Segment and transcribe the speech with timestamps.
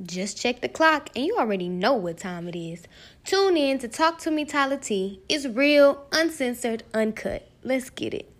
[0.00, 2.84] Just check the clock and you already know what time it is.
[3.24, 5.20] Tune in to Talk to Me Tyler T.
[5.28, 7.48] It's real, uncensored, uncut.
[7.62, 8.32] Let's get it.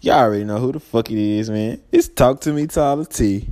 [0.00, 1.80] Y'all already know who the fuck it is, man.
[1.92, 3.48] It's Talk to Me Tyler T.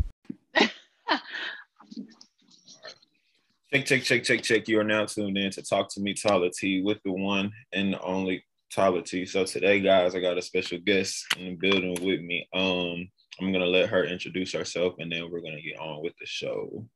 [3.72, 4.68] check, check, check, check, check.
[4.68, 7.92] You are now tuned in to Talk to Me Tyler T with the one and
[7.92, 9.24] the only Tyler T.
[9.24, 12.48] So today, guys, I got a special guest in the building with me.
[12.52, 13.08] Um,
[13.40, 16.86] I'm gonna let her introduce herself and then we're gonna get on with the show.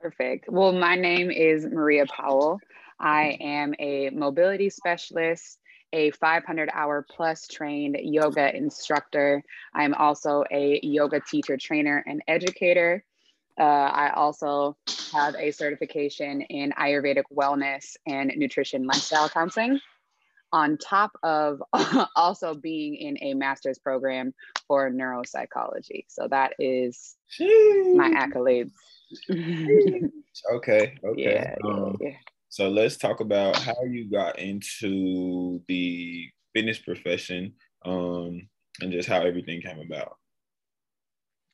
[0.00, 0.48] Perfect.
[0.48, 2.60] Well, my name is Maria Powell.
[3.00, 5.58] I am a mobility specialist,
[5.92, 9.42] a 500 hour plus trained yoga instructor.
[9.74, 13.04] I'm also a yoga teacher, trainer, and educator.
[13.58, 14.76] Uh, I also
[15.12, 19.80] have a certification in Ayurvedic wellness and nutrition lifestyle counseling,
[20.52, 21.60] on top of
[22.16, 24.32] also being in a master's program
[24.68, 26.04] for neuropsychology.
[26.06, 28.70] So that is my accolades.
[29.30, 30.94] okay.
[31.04, 31.14] Okay.
[31.16, 32.16] Yeah, um, yeah, yeah.
[32.48, 38.48] So let's talk about how you got into the fitness profession um,
[38.80, 40.16] and just how everything came about.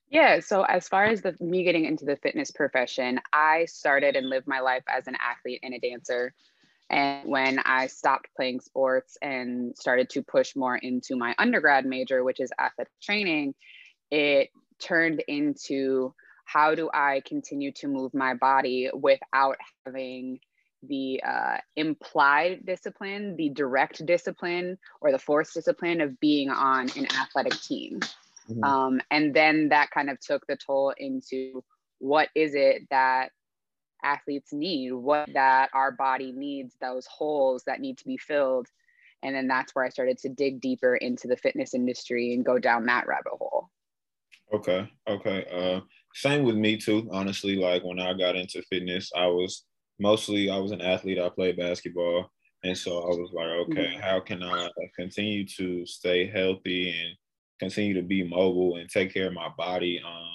[0.09, 4.29] Yeah, so as far as the me getting into the fitness profession, I started and
[4.29, 6.33] lived my life as an athlete and a dancer.
[6.91, 12.23] And when I stopped playing sports and started to push more into my undergrad major,
[12.23, 13.55] which is athletic training,
[14.11, 16.15] it turned into
[16.45, 20.41] how do I continue to move my body without having
[20.89, 27.07] the uh, implied discipline, the direct discipline, or the forced discipline of being on an
[27.19, 28.01] athletic team.
[28.51, 28.65] Mm-hmm.
[28.65, 31.65] Um, and then that kind of took the toll into
[31.99, 33.31] what is it that
[34.03, 38.67] athletes need, what that our body needs, those holes that need to be filled.
[39.23, 42.59] And then that's where I started to dig deeper into the fitness industry and go
[42.59, 43.71] down that rabbit hole.
[44.53, 44.91] Okay.
[45.09, 45.47] Okay.
[45.51, 45.81] Uh,
[46.15, 47.09] same with me too.
[47.11, 49.65] Honestly, like when I got into fitness, I was
[49.99, 51.19] mostly I was an athlete.
[51.19, 52.31] I played basketball,
[52.63, 54.01] and so I was like, okay, mm-hmm.
[54.01, 57.17] how can I continue to stay healthy and
[57.61, 60.29] continue to be mobile and take care of my body um,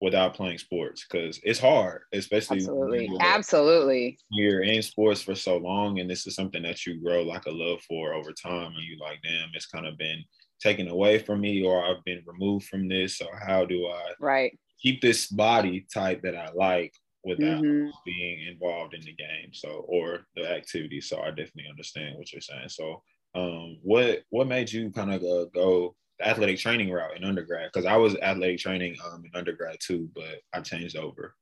[0.00, 1.04] without playing sports?
[1.10, 4.18] Because it's hard, especially absolutely, you're, absolutely.
[4.30, 7.50] You're in sports for so long, and this is something that you grow like a
[7.50, 10.22] love for over time, and you like, damn, it's kind of been
[10.62, 14.58] taken away from me or I've been removed from this or how do I right.
[14.80, 17.88] keep this body type that I like without mm-hmm.
[18.04, 21.00] being involved in the game so or the activity?
[21.00, 22.68] So I definitely understand what you're saying.
[22.68, 23.02] So
[23.34, 27.70] um what what made you kind of uh, go the athletic training route in undergrad?
[27.72, 31.34] Because I was athletic training um in undergrad too but I changed over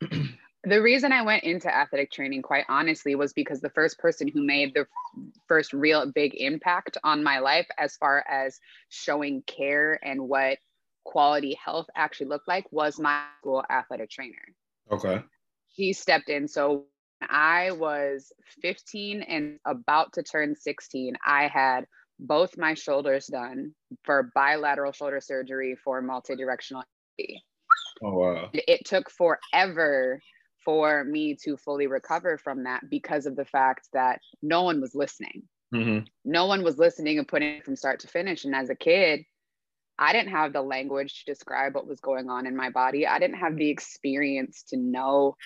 [0.66, 4.44] the reason I went into athletic training, quite honestly, was because the first person who
[4.44, 4.86] made the
[5.46, 10.58] first real big impact on my life, as far as showing care and what
[11.04, 14.42] quality health actually looked like, was my school athletic trainer.
[14.90, 15.22] Okay.
[15.68, 16.48] He stepped in.
[16.48, 16.86] So
[17.20, 21.86] when I was 15 and about to turn 16, I had
[22.18, 23.72] both my shoulders done
[24.02, 26.82] for bilateral shoulder surgery for multidirectional.
[28.02, 28.50] Oh wow.
[28.52, 30.20] It took forever
[30.66, 34.96] for me to fully recover from that because of the fact that no one was
[34.96, 35.44] listening.
[35.72, 36.06] Mm-hmm.
[36.24, 38.44] No one was listening and putting from start to finish.
[38.44, 39.24] And as a kid,
[39.96, 43.06] I didn't have the language to describe what was going on in my body.
[43.06, 45.36] I didn't have the experience to know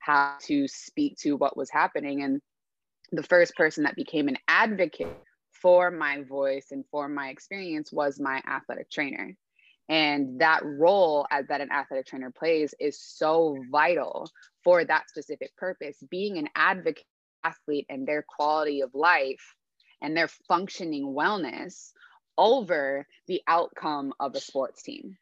[0.00, 2.22] how to speak to what was happening.
[2.22, 2.40] And
[3.10, 5.16] the first person that became an advocate
[5.50, 9.34] for my voice and for my experience was my athletic trainer.
[9.88, 14.30] And that role as that an athletic trainer plays is so vital
[14.62, 15.96] for that specific purpose.
[16.10, 17.04] Being an advocate
[17.44, 19.54] athlete and their quality of life
[20.02, 21.92] and their functioning wellness
[22.36, 25.16] over the outcome of a sports team.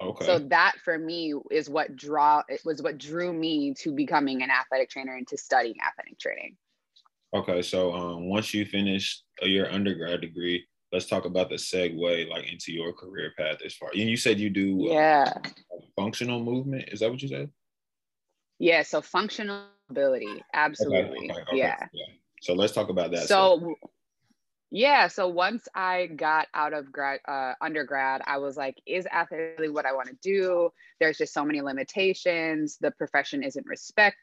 [0.00, 0.26] Okay.
[0.26, 4.50] So that for me is what draw it was what drew me to becoming an
[4.50, 6.56] athletic trainer and to studying athletic training.
[7.34, 12.50] Okay, so um, once you finish your undergrad degree, let's talk about the segue like
[12.50, 13.90] into your career path as far.
[13.92, 16.88] And you said you do uh, yeah uh, functional movement.
[16.92, 17.50] Is that what you said?
[18.58, 18.82] Yeah.
[18.82, 21.30] So functional ability, absolutely.
[21.30, 21.56] Okay, okay, okay.
[21.56, 21.86] Yeah.
[21.92, 22.14] yeah.
[22.42, 23.26] So let's talk about that.
[23.26, 23.74] So.
[24.74, 29.58] Yeah, so once I got out of grad, uh, undergrad, I was like, "Is athlete
[29.58, 32.78] really what I want to do?" There's just so many limitations.
[32.80, 34.16] The profession isn't respect,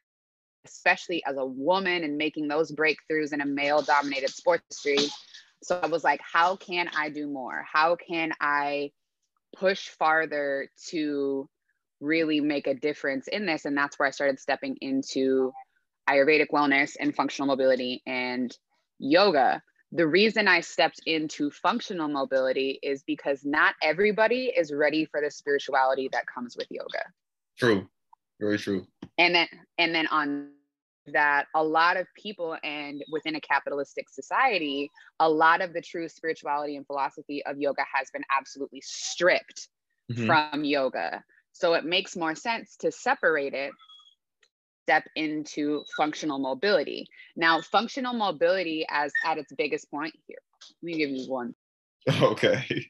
[0.65, 5.13] especially as a woman, and making those breakthroughs in a male-dominated sports industry
[5.62, 7.66] so I was like, how can I do more?
[7.72, 8.92] How can I
[9.56, 11.50] push farther to
[12.00, 13.66] really make a difference in this?
[13.66, 15.52] And that's where I started stepping into
[16.10, 18.56] Ayurvedic wellness and functional mobility and
[19.00, 19.62] yoga
[19.92, 25.32] the reason I stepped into functional mobility is because not everybody is ready for the
[25.32, 27.04] spirituality that comes with yoga.
[27.58, 27.88] True.
[28.40, 28.86] Very true.
[29.18, 29.48] And then
[29.78, 30.52] and then on
[31.14, 34.90] that a lot of people and within a capitalistic society,
[35.20, 39.70] a lot of the true spirituality and philosophy of yoga has been absolutely stripped
[40.12, 40.26] mm-hmm.
[40.26, 41.24] from yoga.
[41.52, 43.72] So it makes more sense to separate it
[44.84, 47.06] step into functional mobility.
[47.36, 50.40] Now, functional mobility as at its biggest point here.
[50.82, 51.54] Let me give you one.
[52.22, 52.90] Okay.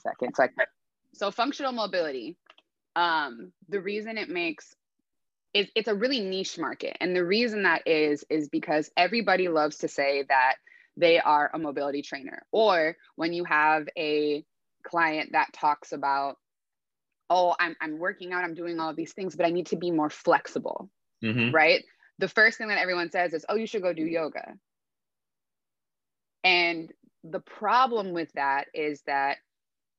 [0.00, 0.52] Second, like
[1.14, 2.36] so functional mobility.
[2.96, 4.74] Um, the reason it makes
[5.54, 9.78] is it's a really niche market, and the reason that is is because everybody loves
[9.78, 10.56] to say that
[10.96, 12.42] they are a mobility trainer.
[12.52, 14.44] Or when you have a
[14.82, 16.36] client that talks about,
[17.28, 19.76] oh, I'm, I'm working out, I'm doing all of these things, but I need to
[19.76, 20.90] be more flexible,
[21.22, 21.54] mm-hmm.
[21.54, 21.84] right?
[22.18, 24.54] The first thing that everyone says is, oh, you should go do yoga.
[26.44, 26.92] And
[27.24, 29.38] the problem with that is that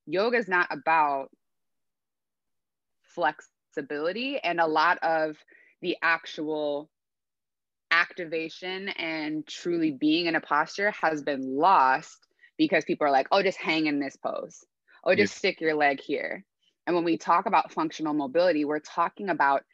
[0.06, 1.28] yoga is not about
[3.14, 5.36] flexibility and a lot of
[5.80, 6.90] the actual
[7.90, 12.26] activation and truly being in a posture has been lost
[12.56, 14.64] because people are like, oh, just hang in this pose.
[15.04, 16.44] Oh, just stick your leg here.
[16.86, 19.64] And when we talk about functional mobility, we're talking about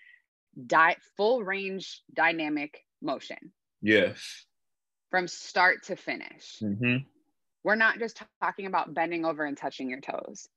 [0.66, 3.52] di- full range dynamic motion.
[3.82, 4.44] Yes.
[5.10, 6.58] From start to finish.
[6.62, 6.96] Mm-hmm.
[7.64, 10.48] We're not just talking about bending over and touching your toes.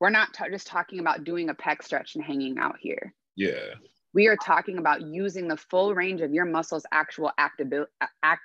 [0.00, 3.14] We're not t- just talking about doing a pec stretch and hanging out here.
[3.36, 3.74] Yeah
[4.14, 7.86] we are talking about using the full range of your muscles actual activi-
[8.22, 8.42] act,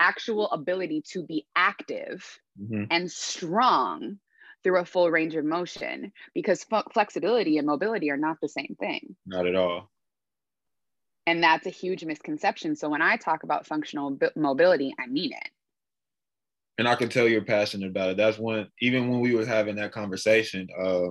[0.00, 2.84] actual ability to be active mm-hmm.
[2.90, 4.18] and strong
[4.62, 8.76] through a full range of motion because f- flexibility and mobility are not the same
[8.78, 9.90] thing not at all
[11.26, 15.32] and that's a huge misconception so when i talk about functional b- mobility i mean
[15.32, 15.50] it
[16.78, 19.76] and i can tell you're passionate about it that's when even when we were having
[19.76, 21.08] that conversation uh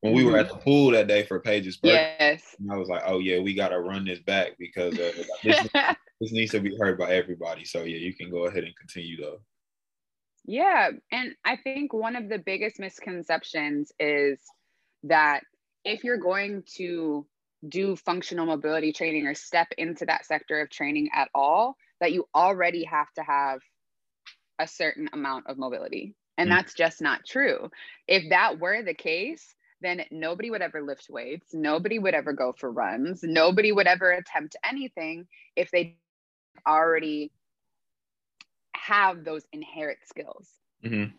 [0.00, 0.56] when we were at mm-hmm.
[0.56, 2.56] the pool that day for Paige's birthday, yes.
[2.70, 5.12] I was like, oh yeah, we gotta run this back because uh,
[5.44, 5.68] this,
[6.20, 7.64] this needs to be heard by everybody.
[7.64, 9.40] So yeah, you can go ahead and continue though.
[10.46, 14.40] Yeah, and I think one of the biggest misconceptions is
[15.04, 15.42] that
[15.84, 17.26] if you're going to
[17.68, 22.26] do functional mobility training or step into that sector of training at all, that you
[22.34, 23.60] already have to have
[24.60, 26.14] a certain amount of mobility.
[26.38, 26.56] And mm-hmm.
[26.56, 27.70] that's just not true.
[28.06, 31.54] If that were the case, then nobody would ever lift weights.
[31.54, 33.22] Nobody would ever go for runs.
[33.22, 35.26] Nobody would ever attempt anything
[35.56, 35.96] if they
[36.68, 37.32] already
[38.74, 40.48] have those inherent skills.
[40.84, 41.14] Mm-hmm.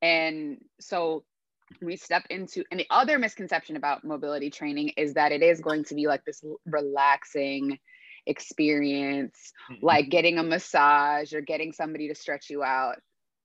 [0.00, 1.24] And so
[1.82, 5.84] we step into, and the other misconception about mobility training is that it is going
[5.84, 7.78] to be like this relaxing
[8.28, 9.84] experience, mm-hmm.
[9.84, 12.96] like getting a massage or getting somebody to stretch you out.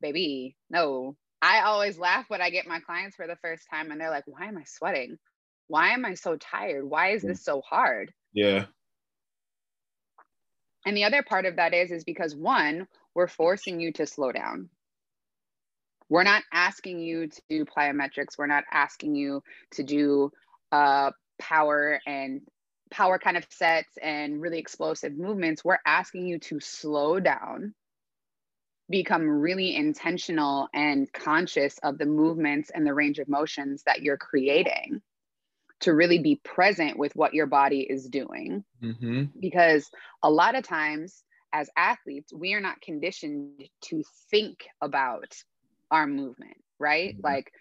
[0.01, 3.99] Baby, no, I always laugh when I get my clients for the first time and
[3.99, 5.17] they're like, why am I sweating?
[5.67, 6.87] Why am I so tired?
[6.87, 8.11] Why is this so hard?
[8.33, 8.65] Yeah.
[10.85, 14.31] And the other part of that is, is because one, we're forcing you to slow
[14.31, 14.69] down.
[16.09, 18.37] We're not asking you to do plyometrics.
[18.37, 19.41] We're not asking you
[19.71, 20.31] to do
[20.71, 22.41] uh, power and
[22.91, 25.63] power kind of sets and really explosive movements.
[25.63, 27.73] We're asking you to slow down
[28.89, 34.17] become really intentional and conscious of the movements and the range of motions that you're
[34.17, 35.01] creating
[35.79, 38.63] to really be present with what your body is doing.
[38.81, 39.23] Mm-hmm.
[39.39, 39.89] Because
[40.21, 45.35] a lot of times, as athletes, we are not conditioned to think about
[45.89, 47.13] our movement, right?
[47.13, 47.25] Mm-hmm.
[47.25, 47.51] Like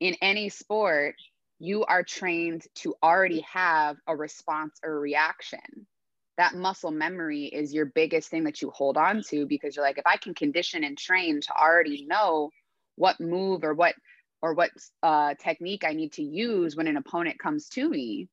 [0.00, 1.16] in any sport,
[1.58, 5.86] you are trained to already have a response or a reaction.
[6.36, 9.96] That muscle memory is your biggest thing that you hold on to because you're like
[9.96, 12.50] if i can condition and train to already know
[12.96, 13.94] what move or what
[14.42, 14.70] or what
[15.02, 18.28] uh, technique i need to use when an opponent comes to me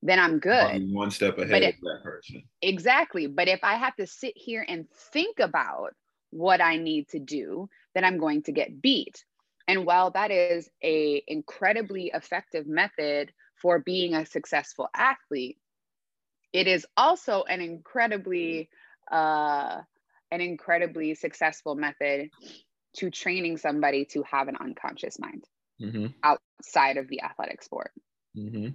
[0.00, 0.92] then i'm good.
[0.92, 2.44] one step ahead of that person.
[2.62, 3.26] Exactly.
[3.26, 5.90] But if i have to sit here and think about
[6.30, 9.24] what i need to do then i'm going to get beat
[9.68, 15.58] and while that is a incredibly effective method for being a successful athlete
[16.52, 18.68] it is also an incredibly
[19.12, 19.80] uh,
[20.30, 22.30] an incredibly successful method
[22.96, 25.44] to training somebody to have an unconscious mind
[25.80, 26.06] mm-hmm.
[26.22, 27.92] outside of the athletic sport
[28.36, 28.68] mm-hmm.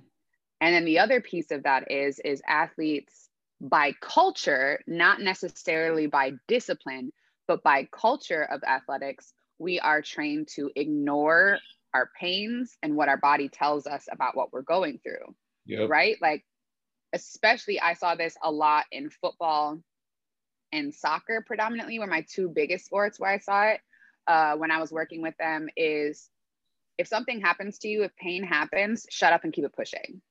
[0.62, 6.31] and then the other piece of that is is athletes by culture not necessarily by
[6.47, 7.12] discipline
[7.47, 9.33] but by culture of athletics
[9.63, 11.58] we are trained to ignore
[11.93, 15.34] our pains and what our body tells us about what we're going through
[15.65, 15.89] Yep.
[15.89, 16.17] Right?
[16.22, 16.43] Like,
[17.13, 19.79] especially I saw this a lot in football
[20.72, 23.79] and soccer predominantly were my two biggest sports where I saw it
[24.27, 26.29] uh, when I was working with them is
[26.98, 30.22] if something happens to you, if pain happens, shut up and keep it pushing.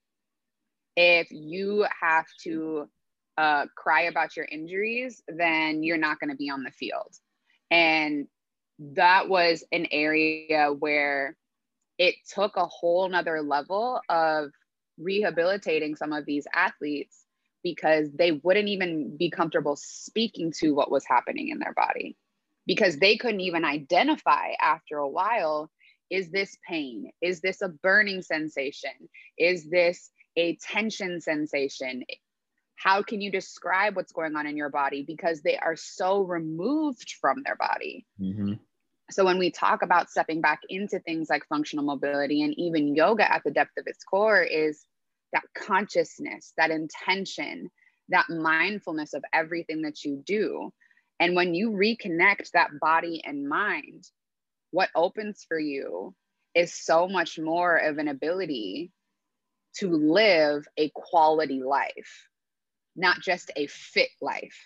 [0.97, 2.89] If you have to
[3.39, 7.15] uh, cry about your injuries, then you're not going to be on the field.
[7.71, 8.27] And
[8.95, 11.37] that was an area where
[11.99, 14.51] it took a whole nother level of
[14.99, 17.25] rehabilitating some of these athletes
[17.62, 22.17] because they wouldn't even be comfortable speaking to what was happening in their body
[22.67, 25.71] because they couldn't even identify after a while
[26.12, 27.11] is this pain?
[27.23, 28.91] Is this a burning sensation?
[29.39, 32.05] Is this a tension sensation?
[32.77, 35.05] How can you describe what's going on in your body?
[35.07, 38.05] Because they are so removed from their body.
[38.21, 38.55] Mm-hmm.
[39.12, 43.31] So, when we talk about stepping back into things like functional mobility and even yoga
[43.31, 44.85] at the depth of its core, is
[45.33, 47.71] that consciousness, that intention,
[48.09, 50.73] that mindfulness of everything that you do.
[51.21, 54.04] And when you reconnect that body and mind,
[54.71, 56.14] what opens for you
[56.54, 58.90] is so much more of an ability
[59.76, 62.28] to live a quality life,
[62.97, 64.59] not just a fit life.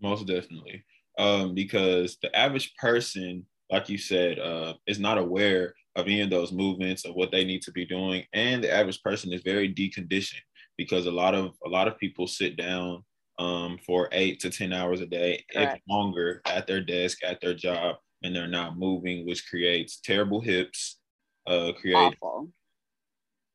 [0.00, 0.84] Most definitely.
[1.18, 6.30] Um, because the average person, like you said, uh, is not aware of any of
[6.30, 8.24] those movements of what they need to be doing.
[8.32, 10.42] And the average person is very deconditioned
[10.76, 13.04] because a lot of a lot of people sit down
[13.38, 15.76] um, for eight to ten hours a day, Correct.
[15.76, 20.40] if longer, at their desk, at their job, and they're not moving, which creates terrible
[20.40, 20.98] hips,
[21.46, 22.48] uh, create Awful.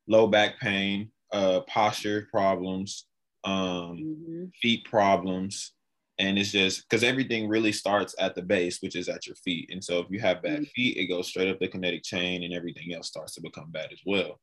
[0.08, 3.08] low back pain, uh, posture problems,
[3.44, 4.46] um, mm-hmm.
[4.62, 5.74] feet problems,
[6.20, 9.70] and it's just because everything really starts at the base, which is at your feet.
[9.72, 10.72] And so if you have bad mm-hmm.
[10.76, 13.90] feet, it goes straight up the kinetic chain, and everything else starts to become bad
[13.92, 14.40] as well.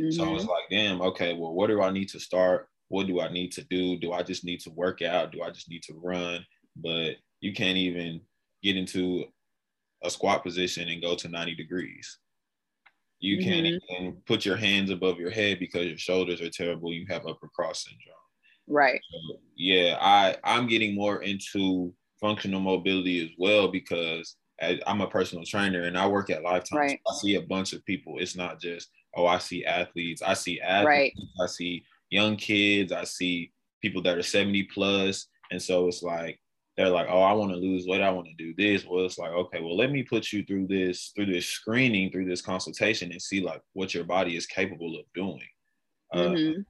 [0.00, 0.10] Mm-hmm.
[0.10, 2.68] So it's like, damn, okay, well, what do I need to start?
[2.88, 3.98] What do I need to do?
[3.98, 5.32] Do I just need to work out?
[5.32, 6.44] Do I just need to run?
[6.76, 8.20] But you can't even
[8.62, 9.24] get into
[10.02, 12.18] a squat position and go to 90 degrees.
[13.20, 13.48] You mm-hmm.
[13.48, 16.92] can't even put your hands above your head because your shoulders are terrible.
[16.92, 18.16] You have upper cross syndrome.
[18.68, 19.00] Right.
[19.10, 24.36] So, yeah, I I'm getting more into functional mobility as well because
[24.86, 26.78] I'm a personal trainer and I work at Lifetime.
[26.78, 27.00] Right.
[27.06, 28.18] So I see a bunch of people.
[28.18, 30.22] It's not just oh I see athletes.
[30.22, 30.86] I see athletes.
[30.86, 31.12] Right.
[31.42, 32.92] I see young kids.
[32.92, 36.38] I see people that are 70 plus, and so it's like
[36.76, 38.86] they're like, oh, I want to lose weight, I want to do this.
[38.86, 42.24] Well, it's like, okay, well, let me put you through this, through this screening, through
[42.24, 45.46] this consultation, and see like what your body is capable of doing.
[46.14, 46.60] Uh, mm-hmm.
[46.60, 46.62] Uh,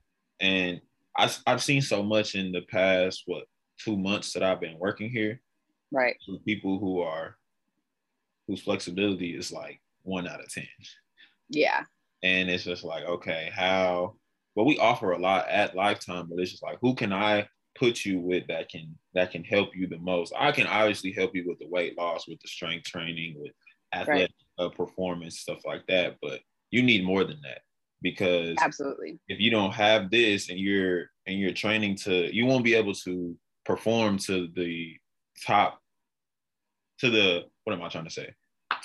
[0.44, 0.80] and
[1.22, 3.44] I, I've seen so much in the past, what
[3.78, 5.40] two months that I've been working here,
[5.92, 6.16] right?
[6.44, 7.36] People who are
[8.48, 10.66] whose flexibility is like one out of ten.
[11.48, 11.82] Yeah.
[12.24, 14.16] And it's just like, okay, how?
[14.54, 18.04] Well, we offer a lot at Lifetime, but it's just like, who can I put
[18.04, 20.32] you with that can that can help you the most.
[20.36, 23.52] I can obviously help you with the weight loss, with the strength training, with
[23.94, 24.66] athletic right.
[24.66, 26.16] uh, performance, stuff like that.
[26.20, 27.60] But you need more than that
[28.02, 32.64] because absolutely, if you don't have this and you're and you're training to, you won't
[32.64, 34.96] be able to perform to the
[35.46, 35.80] top,
[36.98, 38.34] to the what am I trying to say?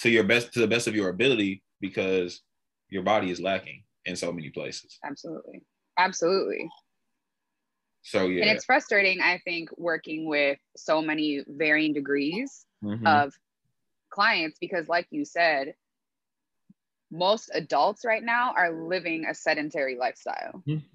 [0.01, 2.41] To your best, to the best of your ability, because
[2.89, 5.00] your body is lacking in so many places.
[5.03, 5.63] Absolutely,
[5.98, 6.70] absolutely.
[8.03, 8.44] So yeah.
[8.44, 13.06] And it's frustrating, I think, working with so many varying degrees mm-hmm.
[13.06, 13.34] of
[14.10, 15.74] clients because, like you said,
[17.12, 20.63] most adults right now are living a sedentary lifestyle.
[20.67, 20.86] Mm-hmm.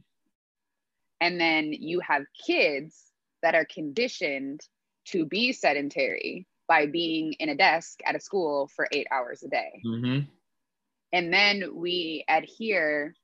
[1.22, 3.12] And then you have kids
[3.44, 4.60] that are conditioned
[5.06, 9.48] to be sedentary by being in a desk at a school for eight hours a
[9.48, 9.80] day.
[9.86, 10.26] Mm-hmm.
[11.12, 13.14] And then we adhere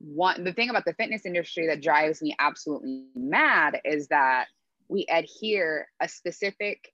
[0.00, 4.48] one the thing about the fitness industry that drives me absolutely mad is that
[4.88, 6.92] we adhere a specific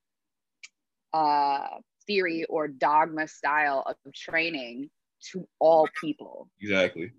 [1.13, 1.67] uh,
[2.07, 4.91] theory or dogma style of training
[5.33, 6.49] to all people.
[6.61, 7.11] Exactly.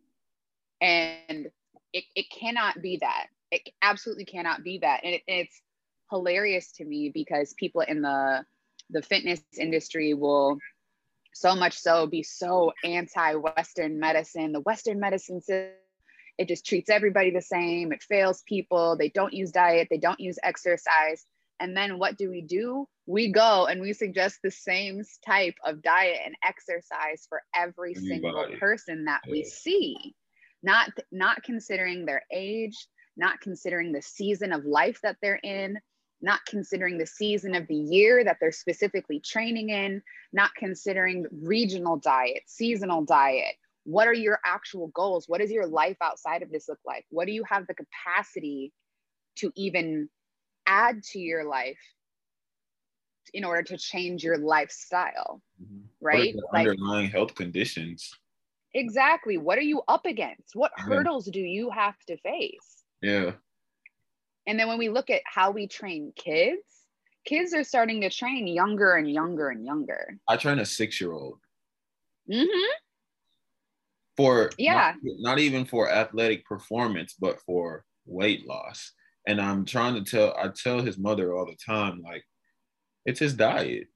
[0.80, 1.50] And
[1.94, 3.28] it, it cannot be that.
[3.52, 5.02] It absolutely cannot be that.
[5.04, 5.62] And it, it's
[6.10, 8.46] hilarious to me because people in the
[8.90, 10.58] the fitness industry will
[11.34, 14.52] so much so be so anti-Western medicine.
[14.52, 15.72] The Western medicine system,
[16.38, 17.94] it just treats everybody the same.
[17.94, 18.98] It fails people.
[18.98, 19.88] They don't use diet.
[19.90, 21.26] They don't use exercise.
[21.60, 22.88] And then what do we do?
[23.06, 28.08] We go and we suggest the same type of diet and exercise for every Anybody.
[28.08, 29.32] single person that yeah.
[29.32, 30.16] we see.
[30.64, 32.88] Not not considering their age,
[33.18, 35.80] not considering the season of life that they're in,
[36.22, 40.02] not considering the season of the year that they're specifically training in,
[40.34, 45.28] not considering regional diet, seasonal diet, what are your actual goals?
[45.28, 47.06] What does your life outside of this look like?
[47.10, 48.72] What do you have the capacity
[49.38, 50.10] to even
[50.68, 51.80] add to your life
[53.34, 55.42] in order to change your lifestyle?
[55.62, 55.80] Mm-hmm.
[56.00, 56.36] right?
[56.54, 58.14] like, underlying health conditions
[58.74, 59.38] exactly.
[59.38, 60.56] What are you up against?
[60.56, 60.84] What yeah.
[60.86, 62.84] hurdles do you have to face?
[63.02, 63.32] Yeah.
[64.48, 66.64] And then when we look at how we train kids
[67.26, 70.18] kids are starting to train younger and younger and younger.
[70.28, 71.40] I train a six year old
[72.32, 72.72] mm-hmm.
[74.18, 74.94] for yeah.
[75.02, 78.92] not, not even for athletic performance but for weight loss.
[79.28, 82.24] And i'm trying to tell i tell his mother all the time like
[83.06, 83.88] it's his diet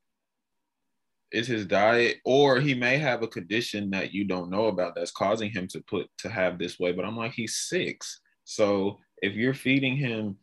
[1.36, 5.12] it's his diet or he may have a condition that you don't know about that's
[5.12, 6.94] causing him to put to have this way.
[6.94, 8.22] But i'm like he's six.
[8.46, 10.38] So if you're feeding him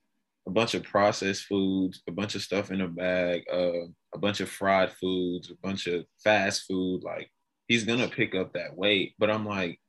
[0.46, 4.40] a bunch of processed foods a bunch of stuff in a bag uh, a bunch
[4.40, 7.30] of fried foods a bunch of fast food like
[7.68, 9.14] he's gonna pick up that weight.
[9.18, 9.80] But i'm like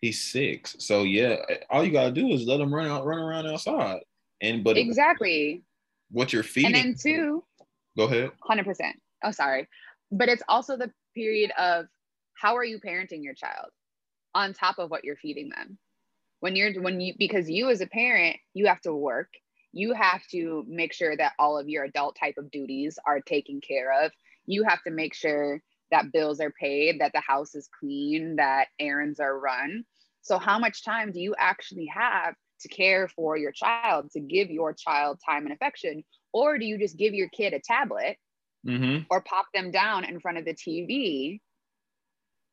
[0.00, 0.76] he's six.
[0.78, 1.36] So yeah
[1.70, 4.00] all you gotta do is let him run out run around outside.
[4.40, 5.64] And but exactly.
[6.12, 7.42] what you're feeding and then two
[7.98, 8.30] go ahead.
[8.48, 8.92] 100%
[9.24, 9.66] oh sorry
[10.10, 11.86] but it's also the period of
[12.34, 13.70] how are you parenting your child
[14.34, 15.78] on top of what you're feeding them?
[16.40, 19.28] When you're when you because you as a parent you have to work.
[19.72, 23.60] You have to make sure that all of your adult type of duties are taken
[23.60, 24.12] care of.
[24.46, 25.60] You have to make sure
[25.90, 29.84] that bills are paid that the house is clean that errands are run.
[30.22, 34.50] So how much time do you actually have to care for your child to give
[34.50, 36.04] your child time and affection?
[36.32, 38.16] Or do you just give your kid a tablet
[38.66, 39.02] mm-hmm.
[39.10, 41.40] or pop them down in front of the TV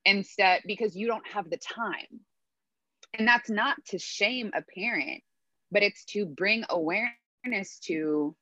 [0.05, 2.21] instead because you don't have the time.
[3.17, 5.21] And that's not to shame a parent,
[5.71, 8.35] but it's to bring awareness to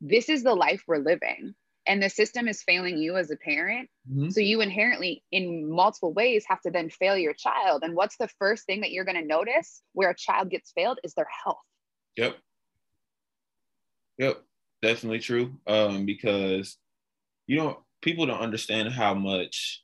[0.00, 1.54] this is the life we're living
[1.86, 3.88] and the system is failing you as a parent.
[4.08, 4.30] Mm-hmm.
[4.30, 7.82] So you inherently, in multiple ways, have to then fail your child.
[7.82, 11.00] And what's the first thing that you're going to notice where a child gets failed
[11.02, 11.58] is their health.
[12.16, 12.36] Yep.
[14.18, 14.44] Yep
[14.82, 15.52] definitely true.
[15.66, 16.76] Um, because
[17.46, 19.82] you know, people don't understand how much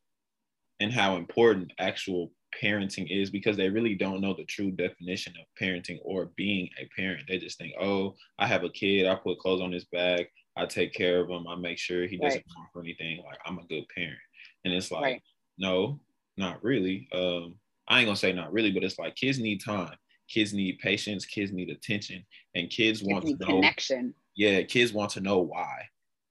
[0.81, 2.33] and how important actual
[2.63, 6.89] parenting is because they really don't know the true definition of parenting or being a
[6.97, 7.25] parent.
[7.29, 10.67] They just think, oh, I have a kid, I put clothes on his back, I
[10.67, 12.67] take care of him, I make sure he doesn't right.
[12.73, 13.23] for anything.
[13.25, 14.19] Like I'm a good parent.
[14.65, 15.23] And it's like, right.
[15.59, 16.01] no,
[16.37, 17.09] not really.
[17.13, 17.57] Um,
[17.89, 19.97] I ain't gonna say not really, but it's like kids need time.
[20.29, 21.25] Kids need patience.
[21.25, 22.23] Kids need attention,
[22.55, 25.89] and kids, kids want to know connection yeah, kids want to know why.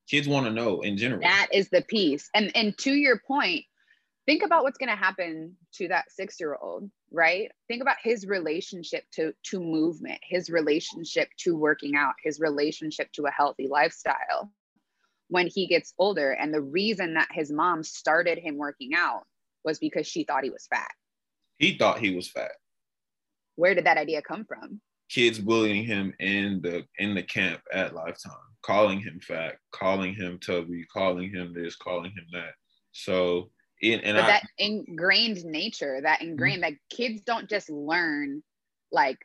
[0.09, 1.19] Kids want to know in general.
[1.21, 2.29] That is the piece.
[2.33, 3.65] And and to your point,
[4.25, 7.51] think about what's going to happen to that 6-year-old, right?
[7.67, 13.25] Think about his relationship to to movement, his relationship to working out, his relationship to
[13.25, 14.51] a healthy lifestyle
[15.27, 19.23] when he gets older and the reason that his mom started him working out
[19.65, 20.91] was because she thought he was fat.
[21.57, 22.53] He thought he was fat.
[23.57, 24.79] Where did that idea come from?
[25.09, 30.39] Kids bullying him in the in the camp at Lifetime, calling him fat, calling him
[30.39, 32.53] tubby, calling him this, calling him that.
[32.91, 33.49] So
[33.81, 36.73] in and but I, that ingrained nature, that ingrained mm-hmm.
[36.73, 38.41] like kids don't just learn
[38.91, 39.17] like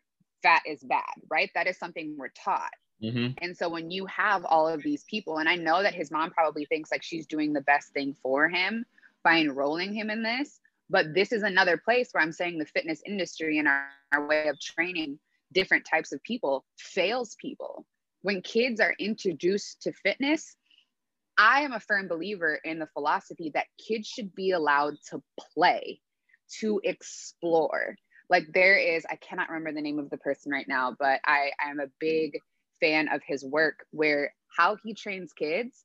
[0.42, 1.50] fat is bad, right?
[1.54, 2.72] That is something we're taught.
[3.02, 3.32] Mm-hmm.
[3.38, 6.30] And so when you have all of these people, and I know that his mom
[6.30, 8.84] probably thinks like she's doing the best thing for him
[9.24, 13.02] by enrolling him in this, but this is another place where I'm saying the fitness
[13.06, 15.18] industry and our, our way of training
[15.52, 17.86] different types of people fails people.
[18.22, 20.56] When kids are introduced to fitness,
[21.38, 25.22] I am a firm believer in the philosophy that kids should be allowed to
[25.54, 26.00] play,
[26.60, 27.96] to explore.
[28.28, 31.50] Like there is, I cannot remember the name of the person right now, but I
[31.64, 32.38] I am a big
[32.80, 35.84] fan of his work where how he trains kids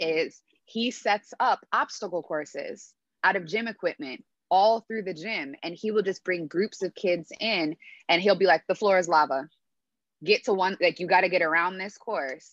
[0.00, 5.74] is he sets up obstacle courses out of gym equipment all through the gym and
[5.74, 7.74] he will just bring groups of kids in
[8.08, 9.48] and he'll be like the floor is lava.
[10.22, 12.52] Get to one like you got to get around this course.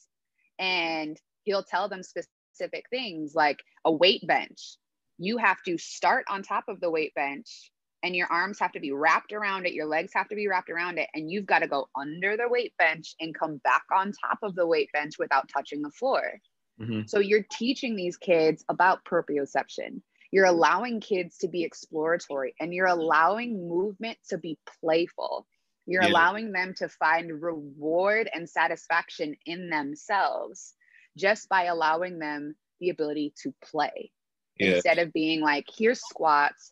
[0.58, 4.78] And he'll tell them specific things like a weight bench.
[5.20, 8.80] You have to start on top of the weight bench and your arms have to
[8.80, 11.60] be wrapped around it your legs have to be wrapped around it and you've got
[11.60, 15.20] to go under the weight bench and come back on top of the weight bench
[15.20, 16.40] without touching the floor.
[16.80, 17.02] Mm-hmm.
[17.06, 20.02] so you're teaching these kids about proprioception
[20.32, 25.46] you're allowing kids to be exploratory and you're allowing movement to be playful.
[25.86, 26.10] You're yeah.
[26.10, 30.74] allowing them to find reward and satisfaction in themselves
[31.18, 34.12] just by allowing them the ability to play
[34.58, 34.76] yeah.
[34.76, 36.72] instead of being like, here's squats,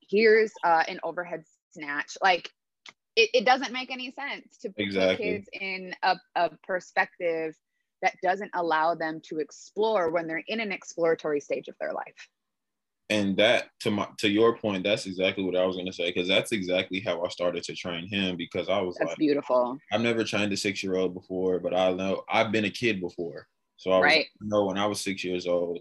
[0.00, 2.16] here's uh, an overhead snatch.
[2.20, 2.50] Like,
[3.14, 5.24] it, it doesn't make any sense to put exactly.
[5.24, 7.54] kids in a, a perspective
[8.00, 12.28] that doesn't allow them to explore when they're in an exploratory stage of their life
[13.12, 16.28] and that to my to your point, that's exactly what I was gonna say because
[16.28, 19.78] that's exactly how I started to train him because I was That's like, beautiful.
[19.92, 23.00] I've never trained a six year old before, but I know I've been a kid
[23.00, 23.46] before.
[23.76, 25.80] So I was, you know when I was six years old,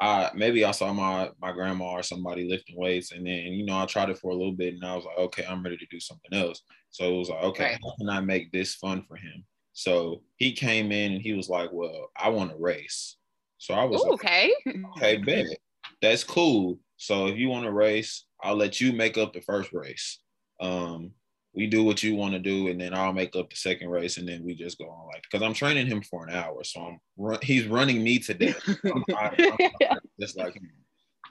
[0.00, 3.78] I maybe I saw my my grandma or somebody lifting weights, and then you know
[3.78, 5.86] I tried it for a little bit, and I was like, okay, I'm ready to
[5.90, 6.62] do something else.
[6.90, 7.78] So it was like, okay, Right.
[7.82, 9.44] how can I make this fun for him?
[9.72, 13.16] So he came in and he was like, well, I want to race.
[13.58, 14.54] So I was Ooh, like, okay.
[14.96, 15.46] okay, bet.
[16.04, 16.78] That's cool.
[16.98, 20.20] So if you want to race, I'll let you make up the first race.
[20.60, 21.12] Um,
[21.54, 24.18] we do what you want to do, and then I'll make up the second race,
[24.18, 26.80] and then we just go on like because I'm training him for an hour, so
[26.80, 28.60] I'm run, he's running me to death.
[28.84, 29.58] I'm, I, I'm
[30.20, 30.70] just like him.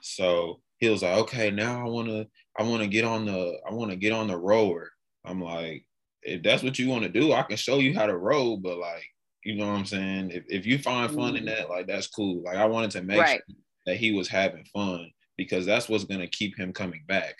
[0.00, 2.26] So he was like, okay, now I want to
[2.58, 4.90] I want to get on the I want to get on the rower.
[5.24, 5.86] I'm like,
[6.22, 8.78] if that's what you want to do, I can show you how to row, but
[8.78, 9.04] like,
[9.44, 10.30] you know what I'm saying?
[10.32, 11.56] If if you find fun in Mm.
[11.56, 12.42] that, like that's cool.
[12.42, 13.40] Like I wanted to make Right.
[13.46, 13.56] sure
[13.86, 17.34] that he was having fun because that's what's gonna keep him coming back.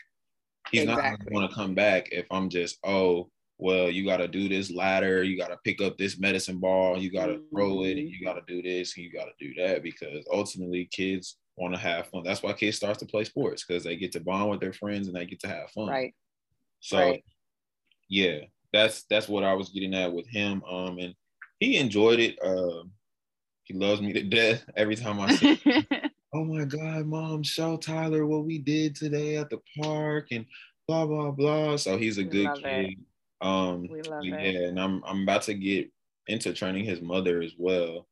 [0.71, 4.49] He's not gonna want to come back if I'm just, oh, well, you gotta do
[4.49, 8.25] this ladder, you gotta pick up this medicine ball, you gotta throw it, and you
[8.25, 12.25] gotta do this, and you gotta do that, because ultimately kids want to have fun.
[12.25, 15.07] That's why kids start to play sports because they get to bond with their friends
[15.07, 15.89] and they get to have fun.
[15.89, 16.15] right.
[16.81, 17.25] So Right.
[18.09, 18.41] yeah,
[18.73, 20.63] that's that's what I was getting at with him.
[20.65, 21.15] Um, and
[21.61, 22.37] he enjoyed it.
[22.45, 22.91] Um,
[23.63, 25.61] he loves me to death every time I see.
[26.35, 30.45] oh my God, mom, show Tyler what we did today at the park and
[30.89, 31.77] blah blah blah.
[31.77, 32.91] So he's a good love it.
[32.91, 33.05] kid.
[33.41, 34.57] Um, We love yeah, it.
[34.69, 35.91] and I'm I'm about to get
[36.27, 38.07] into training his mother as well.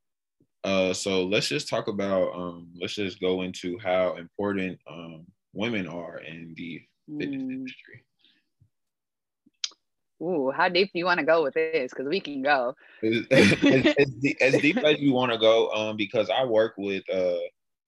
[0.64, 5.87] Uh, so let's just talk about um, let's just go into how important um women
[5.88, 6.80] are in the
[7.18, 7.50] fitness Mm.
[7.50, 8.04] industry.
[10.22, 11.92] Ooh, how deep do you want to go with this?
[11.92, 12.76] Because we can go.
[13.02, 13.26] as,
[13.70, 17.02] as, as deep, as deep as you want to go um because i work with
[17.12, 17.38] uh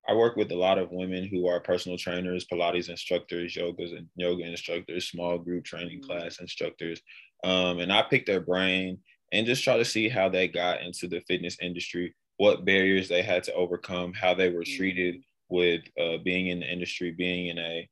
[0.09, 4.09] i work with a lot of women who are personal trainers pilates instructors yogas and
[4.17, 6.07] yoga instructors small group training Mhm.
[6.07, 7.01] class instructors
[7.45, 8.99] um and i pick their brain
[9.33, 13.23] and just try to see how they got into the fitness industry what barriers they
[13.23, 17.59] had to overcome how they were treated with uh, being in the industry being in
[17.59, 17.89] a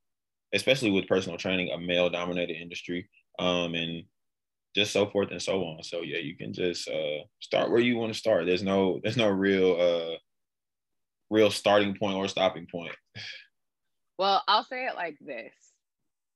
[0.53, 4.05] especially with personal training a male dominated industry um and
[4.75, 5.83] just so forth and so on.
[5.83, 8.46] So yeah, you can just uh, start where you want to start.
[8.46, 10.16] There's no there's no real uh,
[11.33, 12.95] real starting point or stopping point.
[14.18, 15.53] Well, I'll say it like this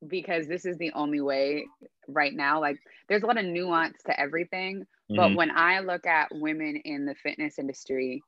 [0.06, 1.66] because this is the only way
[2.08, 2.60] right now.
[2.60, 2.78] Like,
[3.08, 4.86] there's a lot of nuance to everything.
[5.08, 5.36] But Mhm.
[5.36, 8.22] when I look at women in the fitness industry,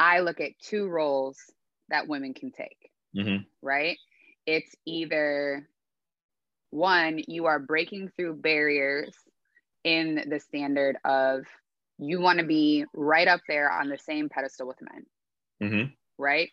[0.00, 1.38] I look at two roles
[1.88, 3.44] that women can take, Mhm.
[3.60, 3.98] right?
[4.46, 5.68] It's either
[6.70, 9.14] one, you are breaking through barriers
[9.84, 11.46] in the standard of
[11.98, 15.06] you want to be right up there on the same pedestal with men
[15.62, 15.96] Mhm.
[16.22, 16.50] Right?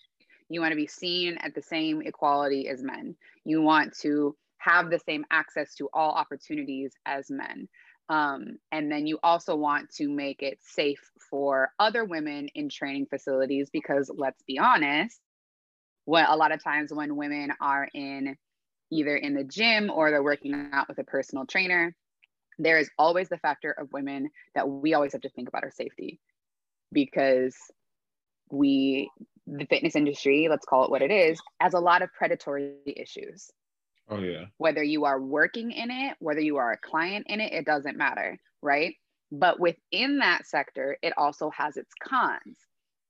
[0.50, 3.16] You want to be seen at the same equality as men.
[3.46, 7.70] You want to have the same access to all opportunities as men.
[8.10, 13.06] Um, and then you also want to make it safe for other women in training
[13.06, 15.20] facilities because let's be honest,
[16.06, 18.36] what a lot of times when women are in
[18.92, 21.96] either in the gym or they're working out with a personal trainer,
[22.58, 25.72] there is always the factor of women that we always have to think about our
[25.72, 26.20] safety
[26.92, 27.56] because
[28.52, 29.10] we
[29.48, 33.50] the fitness industry let's call it what it is has a lot of predatory issues
[34.10, 34.46] Oh yeah.
[34.58, 37.98] whether you are working in it whether you are a client in it it doesn't
[37.98, 38.96] matter right
[39.32, 42.58] but within that sector it also has its cons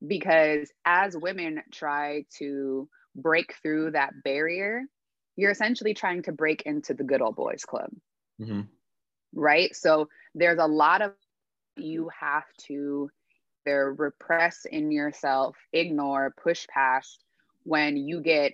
[0.06, 4.84] because as women try to break through that barrier
[5.36, 7.90] you're essentially trying to break into the good old boys club
[8.42, 8.68] Mhm.
[9.34, 9.76] right?
[9.76, 11.14] So there's a lot of
[11.76, 13.10] you have to
[13.70, 17.24] repress in yourself, ignore, push past
[17.64, 18.54] when you get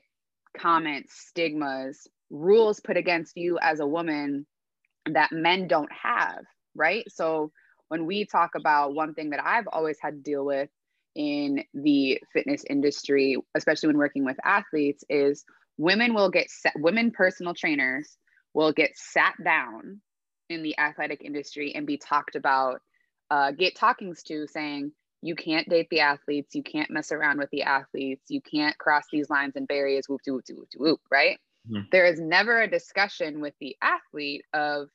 [0.58, 4.46] comments, stigmas, rules put against you as a woman
[5.12, 6.44] that men don't have,
[6.76, 7.06] right?
[7.12, 7.52] So
[7.90, 10.70] when we talk about one thing that I've always had to deal with
[11.16, 15.46] in the fitness industry, especially when working with athletes, is
[15.78, 18.18] women will get set, women personal trainers
[18.54, 20.02] will get sat down
[20.50, 22.82] in the athletic industry and be talked about,
[23.32, 24.92] uh, get talkings to saying,
[25.26, 29.06] you can't date the athletes, you can't mess around with the athletes, you can't cross
[29.12, 31.40] these lines and barriers, whoop, whoop, whoop, whoop, whoop, right?
[31.70, 31.90] Mhm.
[31.92, 34.90] There is never a discussion with the athlete of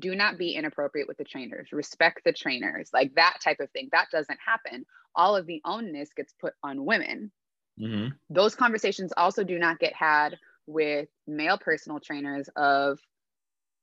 [0.00, 3.88] do not be inappropriate with the trainers, respect the trainers, like that type of thing.
[3.92, 4.86] That doesn't happen.
[5.14, 7.30] All of the ownness gets put on women
[7.78, 8.18] Mhm.
[8.28, 13.00] those conversations also do not get had with male personal trainers of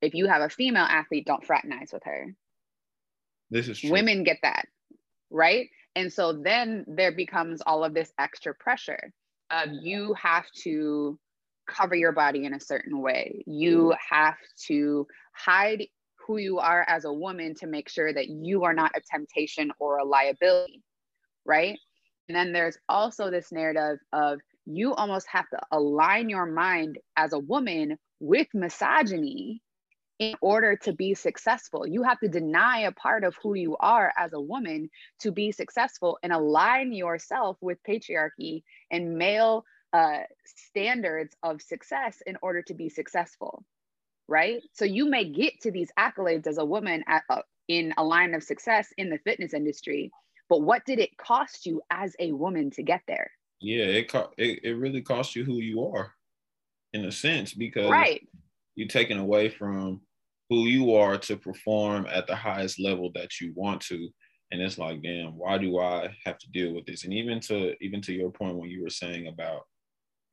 [0.02, 2.36] if you have a female athlete don't fraternize with her
[3.50, 3.92] This is true.
[3.92, 4.68] women get that
[5.30, 9.12] right and so then there becomes all of this extra pressure
[9.50, 11.18] of you have to
[11.68, 13.44] cover your body in a certain way.
[13.48, 14.16] You mm-hmm.
[14.16, 15.88] have to hide
[16.28, 19.72] who you are as a woman to make sure that you are not a temptation
[19.80, 20.84] or a liability,
[21.46, 21.80] right?
[22.30, 27.34] And then there's also this narrative of you almost have to align your mind as
[27.34, 29.64] a woman with misogyny
[30.20, 31.88] in order to be successful.
[31.88, 35.52] You have to deny a part of who you are as a woman to be
[35.52, 42.74] successful and align yourself with patriarchy and male uh, standards of success in order to
[42.74, 43.64] be successful.
[44.28, 44.62] Right.
[44.74, 48.34] So you may get to these accolades as a woman at, uh, in a line
[48.34, 50.12] of success in the fitness industry,
[50.50, 53.32] but what did it cost you as a woman to get there?
[53.60, 56.14] Yeah, it co- it, it really costs you who you are
[56.94, 58.28] in a sense because right.
[58.76, 60.02] you're taken away from
[60.50, 64.10] who you are to perform at the highest level that you want to.
[64.52, 67.04] And it's like damn why do i have to deal with this?
[67.04, 69.64] And even to even to your point when you were saying about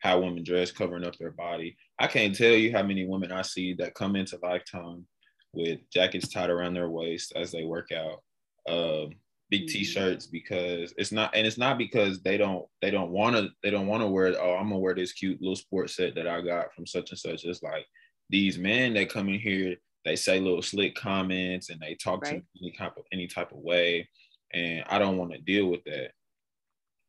[0.04, 3.40] how women dress covering up their body i can't tell you how many women i
[3.40, 5.06] see that come into lifetime
[5.54, 8.22] with jackets tied around their waist as they work out
[8.68, 9.10] um,
[9.50, 9.78] big mm-hmm.
[9.78, 13.70] t-shirts because it's not and it's not because they don't they don't want to they
[13.70, 16.40] don't want to wear oh i'm gonna wear this cute little sports set that i
[16.40, 17.44] got from such and such.
[17.44, 17.86] It's like
[18.30, 22.30] these men that come in here they say little slick comments and they talk right.
[22.30, 24.08] to me any type of any type of way
[24.52, 26.10] and i don't want to deal with that.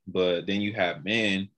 [0.08, 1.50] But then you have men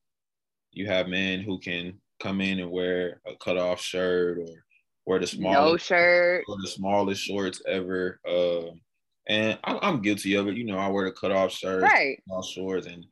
[0.71, 4.63] you have men who can come in and wear a cut off shirt or
[5.06, 6.43] wear the smallest no shirt.
[6.47, 8.80] or the smallest shorts ever um,
[9.28, 12.21] and I, am guilty of it you know i wear the cut off shirt right.
[12.26, 13.06] small shorts and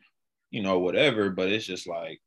[0.52, 2.20] you know whatever but it's just like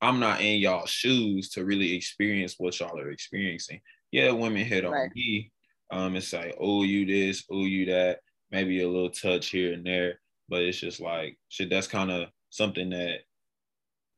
[0.00, 4.84] i'm not in y'all shoes to really experience what y'all are experiencing yeah, women hit
[4.84, 5.10] on right.
[5.14, 5.52] me.
[5.90, 9.86] Um, it's like, oh, you this, oh, you that, maybe a little touch here and
[9.86, 13.20] there, but it's just like, shit, that's kind of something that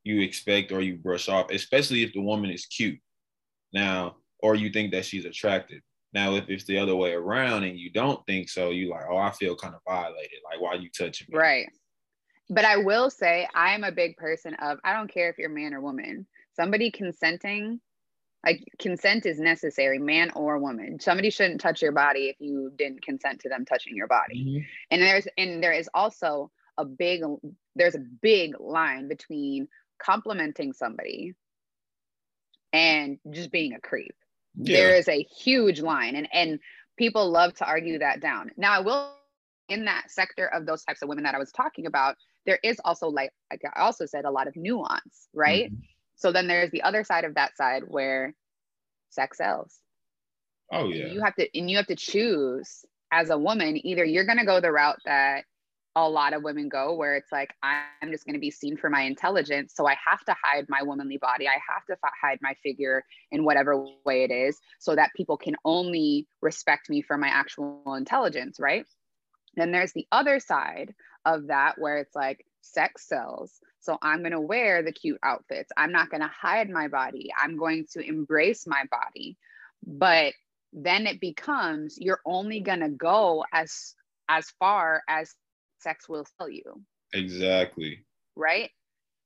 [0.05, 2.98] you expect or you brush off, especially if the woman is cute.
[3.72, 5.81] Now, or you think that she's attractive.
[6.12, 9.18] Now, if it's the other way around and you don't think so, you like, oh,
[9.18, 10.38] I feel kind of violated.
[10.44, 11.38] Like, why you touching me?
[11.38, 11.68] Right.
[12.48, 15.72] But I will say, I'm a big person of I don't care if you're man
[15.72, 16.26] or woman.
[16.57, 17.81] Somebody consenting
[18.44, 20.98] like consent is necessary man or woman.
[21.00, 24.44] Somebody shouldn't touch your body if you didn't consent to them touching your body.
[24.44, 24.64] Mm-hmm.
[24.90, 27.22] and there's and there is also a big
[27.76, 29.68] there's a big line between
[30.03, 31.35] complimenting somebody
[32.72, 34.14] and just being a creep.
[34.57, 34.76] Yeah.
[34.76, 36.59] there is a huge line and and
[36.96, 38.50] people love to argue that down.
[38.57, 39.12] Now i will
[39.68, 42.81] in that sector of those types of women that i was talking about there is
[42.85, 45.66] also like like i also said a lot of nuance right?
[45.66, 45.85] Mm-hmm
[46.21, 48.35] so then there's the other side of that side where
[49.09, 49.79] sex sells.
[50.71, 51.07] Oh yeah.
[51.07, 54.61] You have to and you have to choose as a woman, either you're gonna go
[54.61, 55.45] the route that
[55.97, 58.89] a lot of women go where it's like i'm just going to be seen for
[58.89, 62.39] my intelligence so i have to hide my womanly body i have to f- hide
[62.41, 67.19] my figure in whatever way it is so that people can only respect me for
[67.19, 68.87] my actual intelligence right
[69.57, 74.33] then there's the other side of that where it's like sex sells so I'm going
[74.33, 75.73] to wear the cute outfits.
[75.77, 77.31] I'm not going to hide my body.
[77.43, 79.37] I'm going to embrace my body.
[79.87, 80.35] But
[80.73, 83.95] then it becomes you're only going to go as
[84.29, 85.35] as far as
[85.81, 86.83] sex will sell you.
[87.12, 88.05] Exactly.
[88.37, 88.71] Right?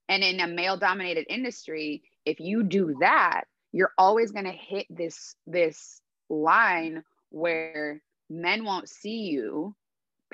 [0.08, 4.86] And in a male dominated industry, if you do that, you're always going to hit
[4.88, 9.74] this this line where men won't see you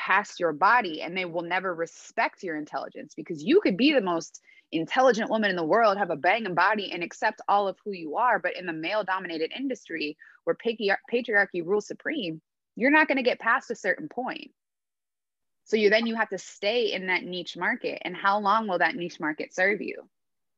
[0.00, 4.00] past your body and they will never respect your intelligence because you could be the
[4.00, 4.40] most
[4.72, 8.16] intelligent woman in the world, have a banging body, and accept all of who you
[8.16, 8.38] are.
[8.38, 12.40] But in the male dominated industry where patriarchy rules supreme,
[12.76, 14.52] you're not going to get past a certain point.
[15.64, 18.00] So you then you have to stay in that niche market.
[18.02, 20.08] And how long will that niche market serve you?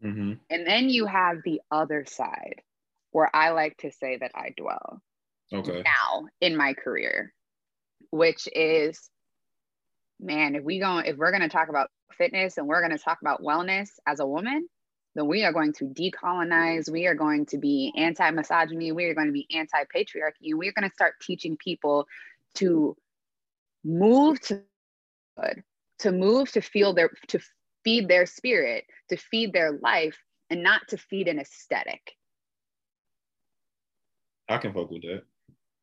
[0.05, 0.35] Mm-hmm.
[0.51, 2.63] And then you have the other side
[3.11, 5.03] where I like to say that I dwell.
[5.53, 5.83] Okay.
[5.83, 7.33] Now in my career,
[8.11, 9.11] which is
[10.23, 13.03] man, if we go, if we're going to talk about fitness and we're going to
[13.03, 14.69] talk about wellness as a woman,
[15.15, 16.91] then we are going to decolonize.
[16.91, 18.93] We are going to be anti misogyny.
[18.93, 20.51] We are going to be anti patriarchy.
[20.51, 22.07] And we're going to start teaching people
[22.55, 22.97] to
[23.85, 24.63] move to
[25.99, 27.41] to move to feel their, to
[27.85, 30.19] feed their spirit, to feed their life,
[30.51, 32.13] and not to feed an aesthetic.
[34.49, 35.23] I can fuck with that.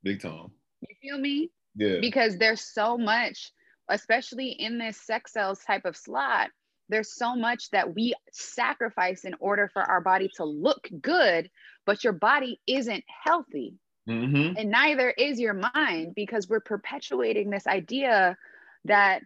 [0.03, 0.51] Big time.
[0.81, 1.51] You feel me?
[1.75, 1.97] Yeah.
[2.01, 3.51] Because there's so much
[3.89, 6.49] especially in this sex sells type of slot,
[6.89, 11.49] there's so much that we sacrifice in order for our body to look good,
[11.85, 13.75] but your body isn't healthy.
[14.07, 14.57] Mm-hmm.
[14.57, 18.37] And neither is your mind because we're perpetuating this idea
[18.85, 19.21] that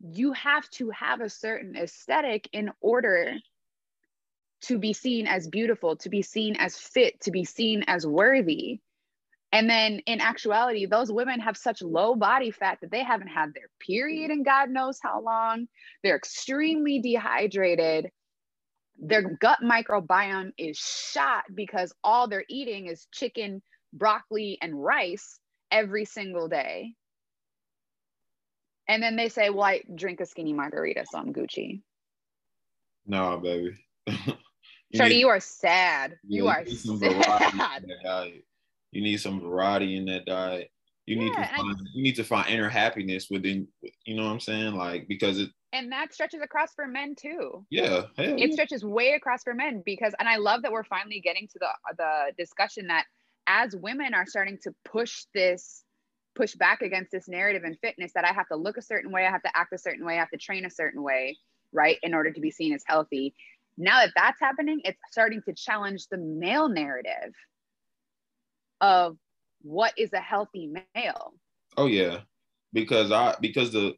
[0.00, 3.34] you have to have a certain aesthetic in order
[4.62, 8.80] to be seen as beautiful, to be seen as fit, to be seen as worthy.
[9.54, 13.54] And then in actuality, those women have such low body fat that they haven't had
[13.54, 15.68] their period in God knows how long.
[16.02, 18.10] They're extremely dehydrated.
[18.98, 23.62] Their gut microbiome is shot because all they're eating is chicken,
[23.92, 25.38] broccoli, and rice
[25.70, 26.94] every single day.
[28.88, 31.80] And then they say, Well, I drink a skinny margarita, so I'm Gucci.
[33.06, 33.76] No, baby.
[34.94, 36.18] Shorty, you are sad.
[36.26, 37.84] you are sad.
[38.94, 40.70] You need some variety in that diet.
[41.06, 43.68] You yeah, need to find you need to find inner happiness within
[44.04, 44.74] you know what I'm saying?
[44.74, 47.66] Like because it and that stretches across for men too.
[47.68, 51.48] Yeah, it stretches way across for men because and I love that we're finally getting
[51.48, 53.04] to the the discussion that
[53.46, 55.84] as women are starting to push this
[56.34, 59.26] push back against this narrative in fitness that I have to look a certain way,
[59.26, 61.36] I have to act a certain way, I have to train a certain way,
[61.72, 63.34] right, in order to be seen as healthy.
[63.76, 67.34] Now that that's happening, it's starting to challenge the male narrative
[68.84, 69.16] of
[69.62, 71.32] what is a healthy male.
[71.78, 72.18] Oh yeah,
[72.74, 73.94] because I because the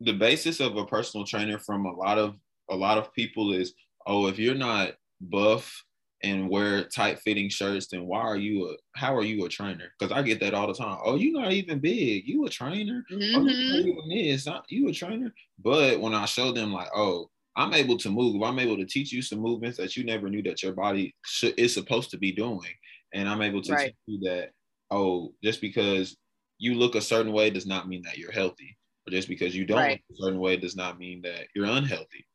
[0.00, 2.36] the basis of a personal trainer from a lot of
[2.70, 3.74] a lot of people is
[4.06, 5.84] oh if you're not buff
[6.22, 9.88] and wear tight fitting shirts then why are you a how are you a trainer?
[9.98, 10.98] Because i get that all the time.
[11.04, 12.26] Oh you're not even big.
[12.26, 13.04] You a trainer?
[13.10, 13.36] Mm-hmm.
[13.36, 14.50] oh, you, mm-hmm.
[14.50, 15.34] not, you a trainer?
[15.62, 18.42] But when i show them like oh i'm able to move.
[18.42, 21.58] I'm able to teach you some movements that you never knew that your body should,
[21.58, 22.70] is supposed to be doing
[23.14, 23.94] and i'm able to right.
[24.06, 24.50] you that
[24.90, 26.16] oh just because
[26.58, 29.64] you look a certain way does not mean that you're healthy or just because you
[29.64, 30.02] don't right.
[30.08, 32.26] look a certain way does not mean that you're unhealthy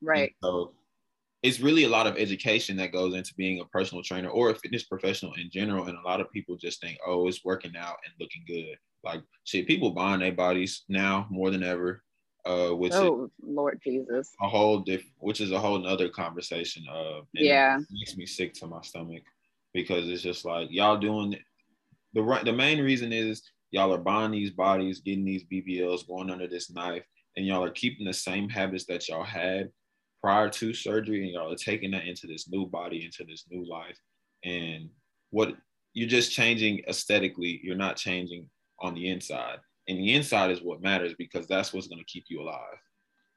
[0.00, 0.72] right and so
[1.44, 4.54] it's really a lot of education that goes into being a personal trainer or a
[4.54, 5.84] fitness professional in general.
[5.84, 8.78] And a lot of people just think, oh, it's working out and looking good.
[9.04, 12.02] Like, shit, people buying their bodies now more than ever.
[12.46, 16.84] Uh, which oh Lord Jesus, a whole different, which is a whole nother conversation.
[16.90, 19.22] Uh, yeah, makes me sick to my stomach
[19.74, 21.36] because it's just like y'all doing
[22.14, 22.44] the right.
[22.44, 26.70] The main reason is y'all are buying these bodies, getting these BBLs, going under this
[26.70, 27.04] knife,
[27.36, 29.68] and y'all are keeping the same habits that y'all had
[30.22, 33.68] prior to surgery and y'all are taking that into this new body, into this new
[33.68, 33.98] life.
[34.44, 34.88] And
[35.30, 35.54] what
[35.92, 38.48] you're just changing aesthetically, you're not changing
[38.80, 39.58] on the inside.
[39.88, 42.78] And the inside is what matters because that's what's going to keep you alive.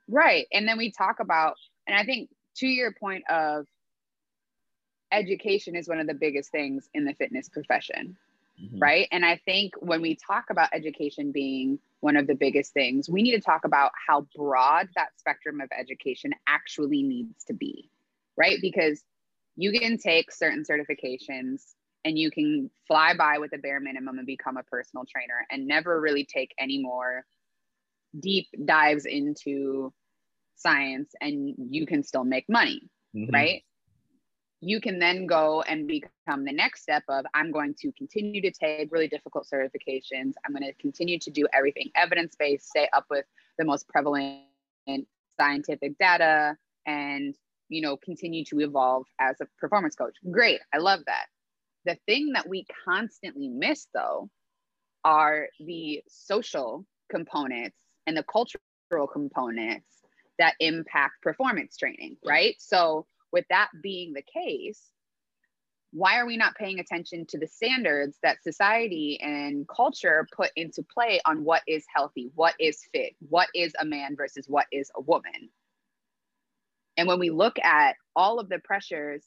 [0.08, 0.48] Right.
[0.54, 1.56] And then we talk about,
[1.88, 3.66] and I think to your point of
[5.12, 8.18] education is one of the biggest things in the fitness profession.
[8.62, 8.80] Mm-hmm.
[8.80, 9.08] Right.
[9.12, 13.10] And I think when we talk about education being one of the biggest things.
[13.10, 17.90] We need to talk about how broad that spectrum of education actually needs to be,
[18.36, 18.58] right?
[18.62, 19.04] Because
[19.56, 21.64] you can take certain certifications
[22.06, 25.68] and you can fly by with a bare minimum and become a personal trainer and
[25.68, 27.26] never really take any more
[28.20, 29.92] deep dives into
[30.56, 32.82] science and you can still make money,
[33.16, 33.34] mm-hmm.
[33.34, 33.64] right?
[34.62, 38.52] You can then go and become the next step of i'm going to continue to
[38.52, 40.34] take really difficult certifications.
[40.46, 43.26] I'm going to continue to do everything evidence-based stay up with
[43.58, 44.44] the most prevalent
[45.40, 47.36] scientific data and
[47.70, 50.16] you know continue to evolve as a performance coach.
[50.32, 51.26] Great i love that.
[51.86, 54.30] The thing that we constantly miss though
[55.04, 59.88] are the social components and the cultural components
[60.40, 62.56] that impact performance training right?
[62.60, 64.82] So with that being the case,
[65.92, 70.84] why are we not paying attention to the standards that society and culture put into
[70.84, 74.92] play on what is healthy, what is fit, what is a man versus what is
[74.96, 75.50] a woman?
[76.98, 79.24] And when we look at all of the pressures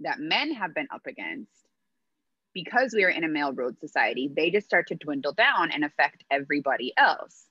[0.00, 1.52] that men have been up against,
[2.54, 5.84] because we are in a male road society, they just start to dwindle down and
[5.84, 7.46] affect everybody else.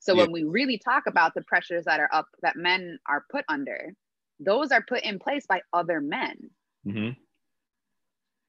[0.00, 0.22] So yeah.
[0.22, 3.94] when we really talk about the pressures that are up that men are put under,
[4.40, 6.50] those are put in place by other men.
[6.86, 7.10] Mm-hmm.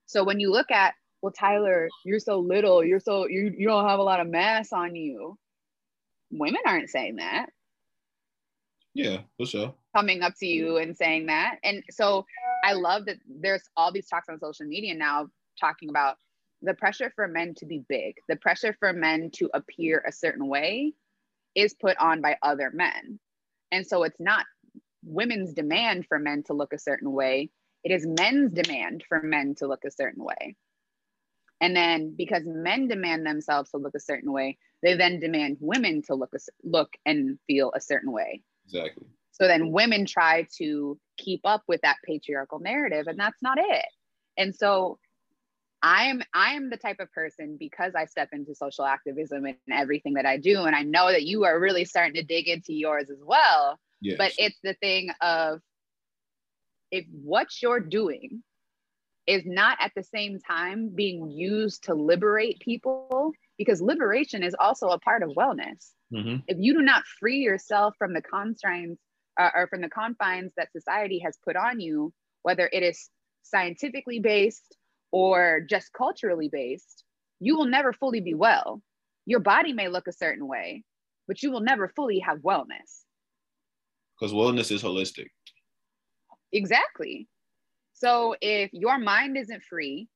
[0.05, 3.87] So when you look at, well, Tyler, you're so little, you're so you you don't
[3.87, 5.37] have a lot of mass on you.
[6.31, 7.47] Women aren't saying that.
[8.93, 9.75] Yeah, for sure.
[9.95, 11.57] Coming up to you and saying that.
[11.63, 12.25] And so
[12.63, 15.27] I love that there's all these talks on social media now
[15.59, 16.17] talking about
[16.61, 20.47] the pressure for men to be big, the pressure for men to appear a certain
[20.47, 20.93] way
[21.55, 23.19] is put on by other men.
[23.71, 24.45] And so it's not
[25.03, 27.49] women's demand for men to look a certain way,
[27.83, 30.55] it is men's demand for men to look a certain way.
[31.59, 36.01] And then because men demand themselves to look a certain way, they then demand women
[36.03, 38.41] to look a, look and feel a certain way.
[38.65, 39.05] Exactly.
[39.31, 43.85] So then women try to keep up with that patriarchal narrative and that's not it.
[44.37, 44.99] And so
[45.83, 49.57] I am I am the type of person because I step into social activism and
[49.71, 52.73] everything that I do and I know that you are really starting to dig into
[52.73, 53.79] yours as well.
[54.01, 54.17] Yes.
[54.17, 55.59] But it's the thing of
[56.91, 58.43] if what you're doing
[59.27, 64.89] is not at the same time being used to liberate people, because liberation is also
[64.89, 65.91] a part of wellness.
[66.11, 66.37] Mm-hmm.
[66.47, 68.99] If you do not free yourself from the constraints
[69.39, 73.09] uh, or from the confines that society has put on you, whether it is
[73.43, 74.75] scientifically based
[75.11, 77.03] or just culturally based,
[77.39, 78.81] you will never fully be well.
[79.27, 80.83] Your body may look a certain way,
[81.27, 83.03] but you will never fully have wellness.
[84.21, 85.29] Because wellness is holistic.
[86.51, 87.27] Exactly.
[87.93, 90.07] So if your mind isn't free,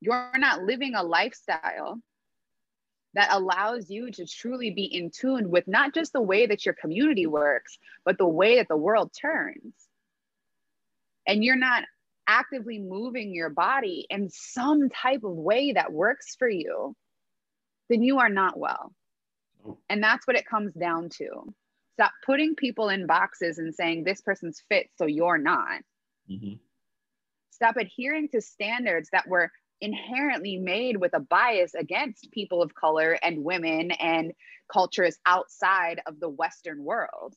[0.00, 1.98] you're not living a lifestyle
[3.14, 6.74] that allows you to truly be in tune with not just the way that your
[6.74, 9.74] community works, but the way that the world turns.
[11.26, 11.82] And you're not
[12.28, 16.94] actively moving your body in some type of way that works for you,
[17.90, 18.92] then you are not well.
[19.88, 21.52] And that's what it comes down to.
[21.98, 25.80] Stop putting people in boxes and saying this person's fit, so you're not.
[26.30, 26.54] Mm-hmm.
[27.50, 33.18] Stop adhering to standards that were inherently made with a bias against people of color
[33.20, 34.32] and women and
[34.72, 37.34] cultures outside of the Western world.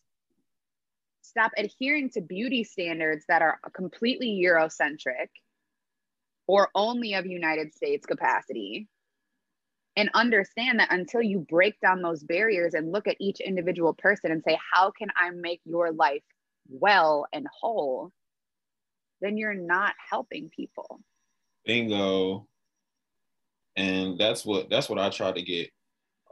[1.24, 5.30] Stop adhering to beauty standards that are completely Eurocentric
[6.46, 8.88] or only of United States capacity.
[9.98, 14.32] And understand that until you break down those barriers and look at each individual person
[14.32, 16.24] and say, How can I make your life
[16.70, 18.12] well and whole?
[19.22, 21.00] then you're not helping people.
[21.66, 22.48] Bingo.
[23.78, 25.70] And that's what that's what I try to get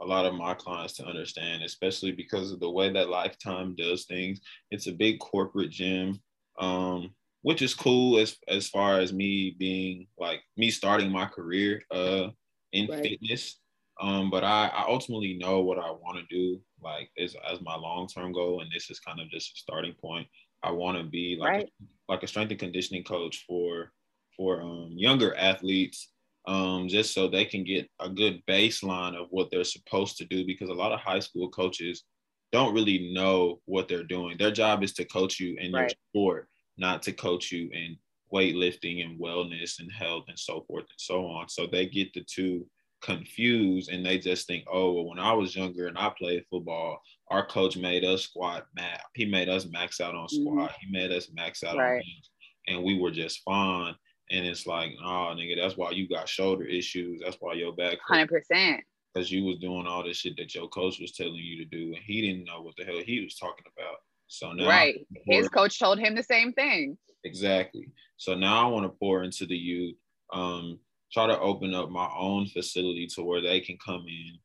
[0.00, 4.04] a lot of my clients to understand, especially because of the way that Lifetime does
[4.04, 4.40] things.
[4.70, 6.20] It's a big corporate gym,
[6.58, 11.82] um, which is cool as as far as me being like me starting my career
[11.90, 12.28] uh,
[12.72, 13.02] in right.
[13.02, 13.58] fitness.
[14.00, 17.76] Um, but I, I ultimately know what I want to do, like as as my
[17.76, 20.26] long term goal, and this is kind of just a starting point.
[20.62, 21.64] I want to be like right.
[21.68, 23.92] a, like a strength and conditioning coach for
[24.36, 26.12] for um, younger athletes,
[26.46, 30.46] um, just so they can get a good baseline of what they're supposed to do.
[30.46, 32.04] Because a lot of high school coaches
[32.52, 34.36] don't really know what they're doing.
[34.38, 35.82] Their job is to coach you in right.
[35.82, 36.48] your sport,
[36.78, 37.98] not to coach you in
[38.32, 41.48] weightlifting and wellness and health and so forth and so on.
[41.48, 42.66] So they get the two
[43.02, 47.00] confused and they just think, oh, well, when I was younger and I played football,
[47.30, 49.02] our coach made us squat max.
[49.14, 50.42] He made us max out on mm-hmm.
[50.42, 50.70] squat.
[50.70, 50.86] Mm-hmm.
[50.86, 51.92] He made us max out right.
[51.92, 52.30] on bench,
[52.68, 53.94] and we were just fine.
[54.30, 57.20] And it's like, oh, nigga, that's why you got shoulder issues.
[57.24, 57.98] That's why your back.
[58.06, 58.82] Hundred percent.
[59.12, 61.94] Because you was doing all this shit that your coach was telling you to do,
[61.94, 63.96] and he didn't know what the hell he was talking about.
[64.28, 66.96] So now, right, his coach told him the same thing.
[67.24, 67.88] Exactly.
[68.20, 69.96] So now I want to pour into the youth.
[70.30, 70.78] Um,
[71.10, 74.38] try to open up my own facility to where they can come in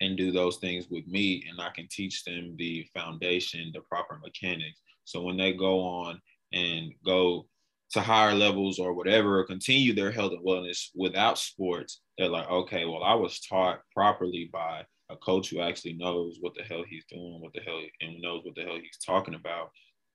[0.00, 4.20] and do those things with me and I can teach them the foundation, the proper
[4.22, 4.80] mechanics.
[5.02, 6.20] So when they go on
[6.52, 7.48] and go
[7.90, 12.48] to higher levels or whatever, or continue their health and wellness without sports, they're like,
[12.48, 16.84] okay, well, I was taught properly by a coach who actually knows what the hell
[16.88, 19.70] he's doing, what the hell, and knows what the hell he's talking about.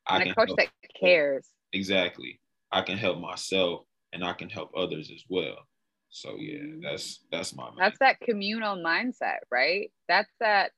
[0.08, 1.50] And I a coach that cares.
[1.74, 2.40] Exactly.
[2.72, 5.58] I can help myself and I can help others as well.
[6.10, 7.70] So yeah, that's that's my.
[7.78, 9.92] That's that communal mindset, right?
[10.08, 10.72] That's that.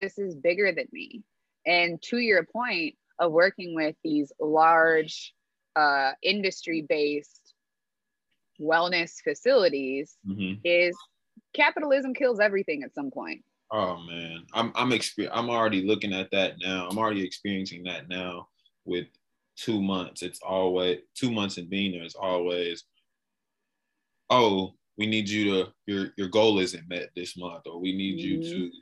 [0.00, 1.22] This is bigger than me,
[1.66, 5.34] and to your point of working with these large,
[5.76, 7.54] uh, industry-based
[8.58, 10.54] wellness facilities, mm-hmm.
[10.64, 10.96] is
[11.54, 13.44] capitalism kills everything at some point.
[13.70, 16.88] Oh man, I'm I'm exper- I'm already looking at that now.
[16.90, 18.48] I'm already experiencing that now
[18.84, 19.06] with
[19.64, 20.22] two months.
[20.22, 22.02] It's always two months in being there.
[22.02, 22.84] It's always,
[24.30, 28.18] oh, we need you to your your goal isn't met this month, or we need
[28.18, 28.46] mm-hmm.
[28.46, 28.76] you to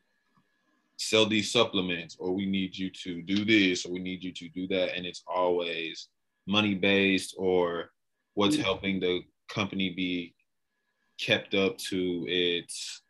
[0.97, 4.49] sell these supplements, or we need you to do this, or we need you to
[4.49, 6.09] do that, and it's always
[6.47, 7.91] money based or
[8.35, 8.65] what's mm-hmm.
[8.65, 10.35] helping the company be
[11.21, 13.03] kept up to its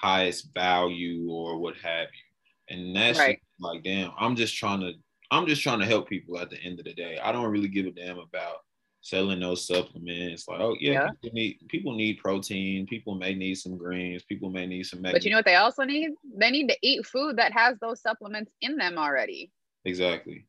[0.00, 2.76] highest value or what have you.
[2.76, 3.38] And that's right.
[3.60, 4.92] like, damn, I'm just trying to
[5.30, 7.18] I'm just trying to help people at the end of the day.
[7.22, 8.58] I don't really give a damn about
[9.06, 10.48] selling those supplements.
[10.48, 11.08] Like, oh yeah, yeah.
[11.22, 12.86] People need people need protein.
[12.86, 14.24] People may need some greens.
[14.24, 15.02] People may need some.
[15.02, 16.10] But you know what they also need?
[16.36, 19.50] They need to eat food that has those supplements in them already.
[19.84, 20.46] Exactly.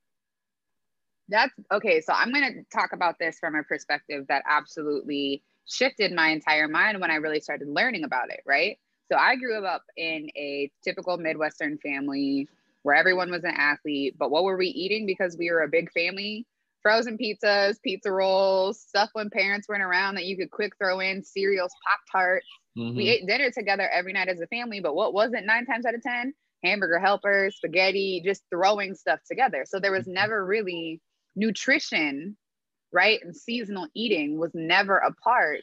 [1.30, 2.02] That's okay.
[2.02, 6.68] So I'm going to talk about this from a perspective that absolutely shifted my entire
[6.68, 8.40] mind when I really started learning about it.
[8.46, 8.80] Right.
[9.12, 12.48] So I grew up in a typical Midwestern family
[12.88, 14.16] where everyone was an athlete.
[14.18, 16.48] But what were we eating because we were a big family?
[16.82, 21.22] Frozen pizzas, pizza rolls, stuff when parents weren't around that you could quick throw in,
[21.22, 22.48] cereals, Pop Tarts.
[22.78, 22.96] Mm-hmm.
[22.96, 25.86] We ate dinner together every night as a family, but what was it nine times
[25.86, 26.34] out of 10?
[26.64, 29.66] Hamburger helpers, spaghetti, just throwing stuff together.
[29.68, 30.14] So there was mm-hmm.
[30.14, 31.02] never really
[31.36, 32.38] nutrition,
[32.94, 35.60] right, and seasonal eating was never a part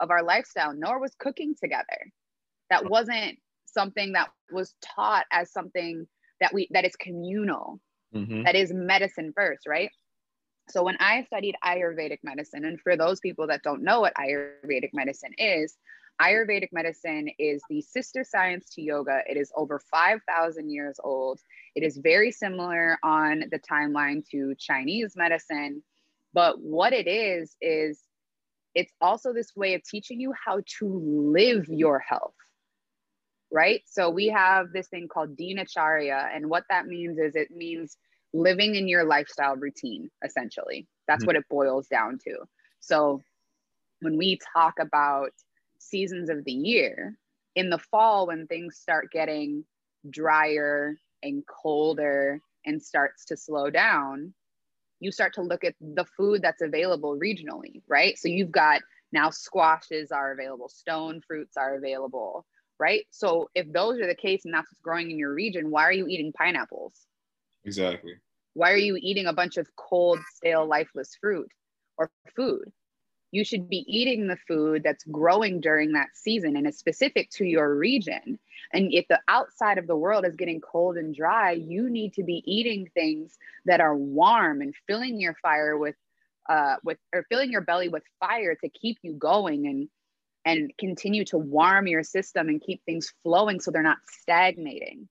[0.00, 2.10] of our lifestyle, nor was cooking together.
[2.68, 6.08] That wasn't something that was taught as something
[6.42, 7.80] that we that is communal,
[8.14, 8.42] mm-hmm.
[8.44, 9.90] that is medicine first, right?
[10.68, 14.90] So when I studied Ayurvedic medicine, and for those people that don't know what Ayurvedic
[14.92, 15.76] medicine is,
[16.20, 19.20] Ayurvedic medicine is the sister science to yoga.
[19.28, 21.40] It is over 5,000 years old.
[21.74, 25.82] It is very similar on the timeline to Chinese medicine.
[26.32, 28.00] But what it is, is
[28.74, 32.34] it's also this way of teaching you how to live your health.
[33.52, 33.82] Right.
[33.86, 36.34] So we have this thing called Dinacharya.
[36.34, 37.98] And what that means is it means
[38.32, 40.86] living in your lifestyle routine, essentially.
[41.06, 41.26] That's mm-hmm.
[41.26, 42.36] what it boils down to.
[42.80, 43.20] So
[44.00, 45.32] when we talk about
[45.78, 47.18] seasons of the year,
[47.54, 49.64] in the fall, when things start getting
[50.08, 54.32] drier and colder and starts to slow down,
[55.00, 58.16] you start to look at the food that's available regionally, right?
[58.18, 58.80] So you've got
[59.12, 62.46] now squashes are available, stone fruits are available,
[62.82, 63.06] right?
[63.10, 65.92] So if those are the case and that's what's growing in your region, why are
[65.92, 67.06] you eating pineapples?
[67.64, 68.14] Exactly.
[68.54, 71.48] Why are you eating a bunch of cold, stale, lifeless fruit
[71.96, 72.72] or food?
[73.30, 77.44] You should be eating the food that's growing during that season and is specific to
[77.44, 78.38] your region.
[78.72, 82.24] And if the outside of the world is getting cold and dry, you need to
[82.24, 85.94] be eating things that are warm and filling your fire with
[86.48, 89.88] uh with or filling your belly with fire to keep you going and
[90.44, 95.08] and continue to warm your system and keep things flowing so they're not stagnating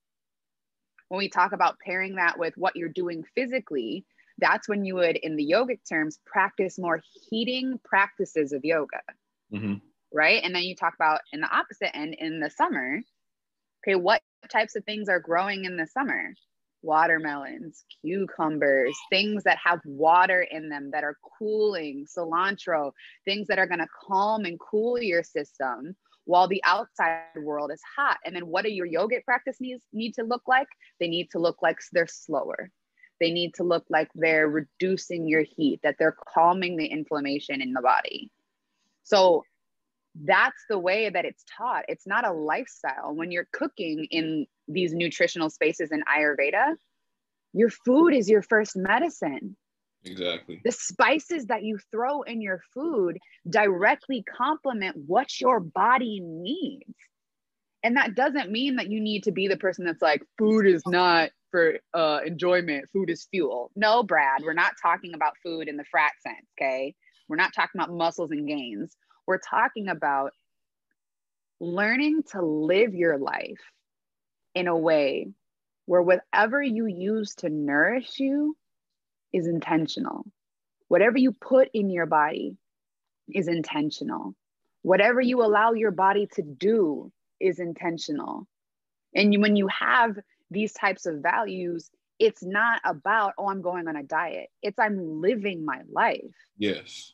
[1.11, 4.05] when we talk about pairing that with what you're doing physically,
[4.37, 9.01] that's when you would, in the yogic terms, practice more heating practices of yoga.
[9.53, 9.73] Mm-hmm.
[10.13, 10.41] Right.
[10.41, 13.01] And then you talk about in the opposite end in the summer.
[13.83, 13.95] Okay.
[13.95, 16.33] What types of things are growing in the summer?
[16.81, 22.91] Watermelons, cucumbers, things that have water in them that are cooling, cilantro,
[23.25, 27.81] things that are going to calm and cool your system while the outside world is
[27.95, 28.17] hot.
[28.25, 30.67] And then what do your yogic practice needs need to look like?
[30.99, 32.69] They need to look like they're slower.
[33.19, 37.73] They need to look like they're reducing your heat, that they're calming the inflammation in
[37.73, 38.31] the body.
[39.03, 39.43] So
[40.15, 41.85] that's the way that it's taught.
[41.87, 43.15] It's not a lifestyle.
[43.15, 46.75] When you're cooking in these nutritional spaces in Ayurveda,
[47.53, 49.55] your food is your first medicine.
[50.03, 50.61] Exactly.
[50.63, 56.95] The spices that you throw in your food directly complement what your body needs.
[57.83, 60.83] And that doesn't mean that you need to be the person that's like, food is
[60.85, 63.71] not for uh, enjoyment, food is fuel.
[63.75, 66.95] No, Brad, we're not talking about food in the frat sense, okay?
[67.27, 68.95] We're not talking about muscles and gains.
[69.27, 70.31] We're talking about
[71.59, 73.61] learning to live your life
[74.55, 75.27] in a way
[75.85, 78.55] where whatever you use to nourish you
[79.33, 80.25] is intentional.
[80.87, 82.57] Whatever you put in your body
[83.29, 84.35] is intentional.
[84.81, 88.47] Whatever you allow your body to do is intentional.
[89.13, 90.17] And when you have
[90.49, 94.49] these types of values, it's not about, oh, I'm going on a diet.
[94.61, 96.35] It's I'm living my life.
[96.57, 97.13] Yes.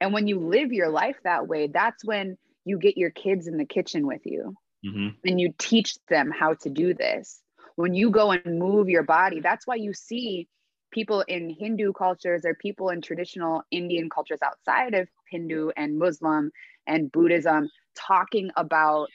[0.00, 3.56] And when you live your life that way, that's when you get your kids in
[3.56, 5.08] the kitchen with you mm-hmm.
[5.24, 7.40] and you teach them how to do this.
[7.76, 10.48] When you go and move your body, that's why you see
[10.90, 16.50] people in Hindu cultures or people in traditional Indian cultures outside of Hindu and Muslim
[16.86, 19.08] and Buddhism talking about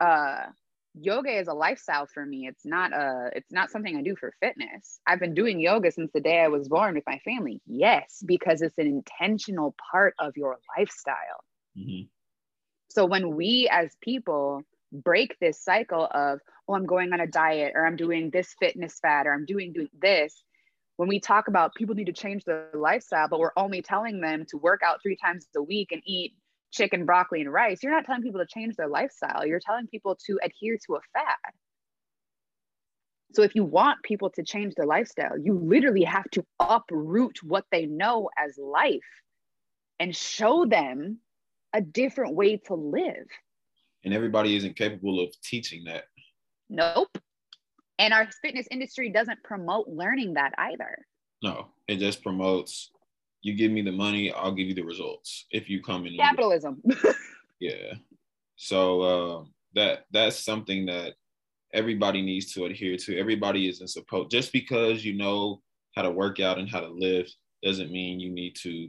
[0.00, 0.46] uh,
[0.98, 2.46] yoga is a lifestyle for me.
[2.46, 5.00] It's not a it's not something I do for fitness.
[5.06, 7.60] I've been doing yoga since the day I was born with my family.
[7.66, 11.44] Yes, because it's an intentional part of your lifestyle.
[11.78, 12.06] Mm-hmm.
[12.90, 17.72] So when we as people break this cycle of oh I'm going on a diet
[17.74, 20.42] or I'm doing this fitness fad or I'm doing doing this
[20.96, 24.46] when we talk about people need to change their lifestyle, but we're only telling them
[24.48, 26.32] to work out three times a week and eat
[26.72, 29.46] chicken, broccoli, and rice, you're not telling people to change their lifestyle.
[29.46, 31.52] You're telling people to adhere to a fad.
[33.32, 37.64] So if you want people to change their lifestyle, you literally have to uproot what
[37.70, 39.00] they know as life
[39.98, 41.18] and show them
[41.72, 43.26] a different way to live.
[44.04, 46.04] And everybody isn't capable of teaching that.
[46.70, 47.18] Nope.
[47.98, 50.98] And our fitness industry doesn't promote learning that either.
[51.42, 52.90] No, it just promotes
[53.46, 56.16] you give me the money, I'll give you the results if you come in.
[56.16, 56.82] Capitalism.
[57.60, 57.94] yeah.
[58.56, 59.44] So uh,
[59.74, 61.14] that that's something that
[61.72, 63.16] everybody needs to adhere to.
[63.16, 65.62] Everybody isn't supposed just because you know
[65.94, 67.28] how to work out and how to live
[67.62, 68.88] doesn't mean you need to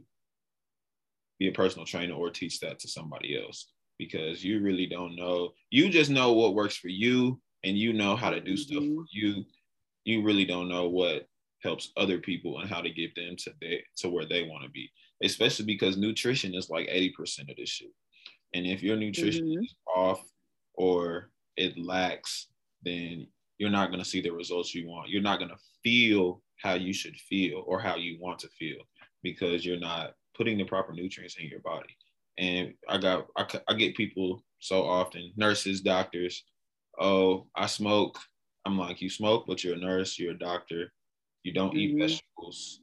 [1.38, 5.51] be a personal trainer or teach that to somebody else because you really don't know.
[5.70, 8.74] You just know what works for you and you know how to do mm-hmm.
[8.74, 9.45] stuff you
[10.03, 11.28] you really don't know what
[11.64, 14.70] helps other people and how to get them to they, to where they want to
[14.70, 14.89] be.
[15.24, 17.89] Especially because nutrition is like 80% of this shit.
[18.53, 19.64] And if your nutrition mm-hmm.
[19.64, 20.22] is off
[20.76, 22.47] or it lacks,
[22.84, 23.28] then
[23.58, 25.10] you're not going to see the results you want.
[25.10, 28.78] You're not going to feel how you should feel or how you want to feel
[29.24, 31.95] because you're not putting the proper nutrients in your body.
[32.38, 36.43] And I got, I, I get people so often, nurses, doctors,
[36.99, 38.20] oh, I smoke.
[38.66, 40.91] I'm like, you smoke, but you're a nurse, you're a doctor,
[41.48, 41.78] you don't mm-hmm.
[41.78, 42.82] eat vegetables,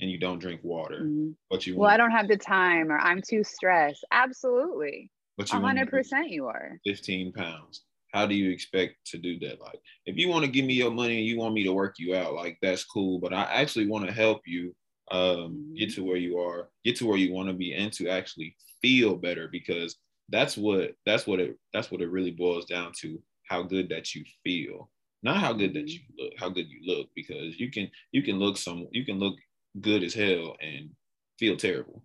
[0.00, 1.02] and you don't drink water.
[1.04, 1.30] Mm-hmm.
[1.48, 4.04] But you well, I don't have the time, or I'm too stressed.
[4.10, 7.84] Absolutely, but you 100 percent you are 15 pounds.
[8.12, 9.60] How do you expect to do that?
[9.60, 11.94] Like, if you want to give me your money and you want me to work
[12.00, 13.20] you out, like that's cool.
[13.20, 14.74] But I actually want to help you
[15.12, 15.74] um, mm-hmm.
[15.74, 18.56] get to where you are, get to where you want to be, and to actually
[18.82, 19.94] feel better because
[20.30, 24.16] that's what that's what it that's what it really boils down to how good that
[24.16, 24.90] you feel
[25.22, 26.16] not how good that mm-hmm.
[26.16, 29.18] you look how good you look because you can you can look some you can
[29.18, 29.36] look
[29.80, 30.90] good as hell and
[31.38, 32.02] feel terrible.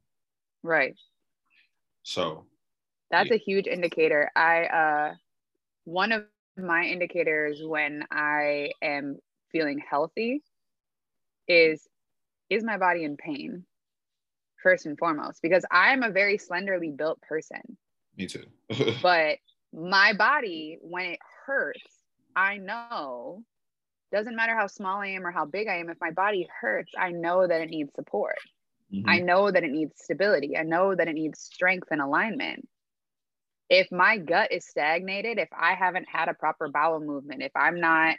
[0.63, 0.95] Right.
[2.03, 2.45] So
[3.11, 3.35] that's yeah.
[3.35, 4.31] a huge indicator.
[4.35, 5.15] I uh
[5.85, 6.25] one of
[6.57, 9.17] my indicators when i am
[9.51, 10.41] feeling healthy
[11.49, 11.85] is
[12.49, 13.65] is my body in pain?
[14.63, 17.77] First and foremost because i'm a very slenderly built person.
[18.17, 18.45] Me too.
[19.01, 19.37] But
[19.73, 21.94] my body when it hurts
[22.35, 23.43] I know
[24.11, 26.93] doesn't matter how small I am or how big I am, if my body hurts,
[26.97, 28.37] I know that it needs support.
[28.93, 29.09] Mm-hmm.
[29.09, 30.55] I know that it needs stability.
[30.57, 32.67] I know that it needs strength and alignment.
[33.69, 37.79] If my gut is stagnated, if I haven't had a proper bowel movement, if I'm
[37.79, 38.15] not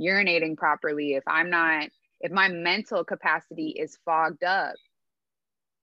[0.00, 1.88] urinating properly, if I'm not,
[2.20, 4.74] if my mental capacity is fogged up,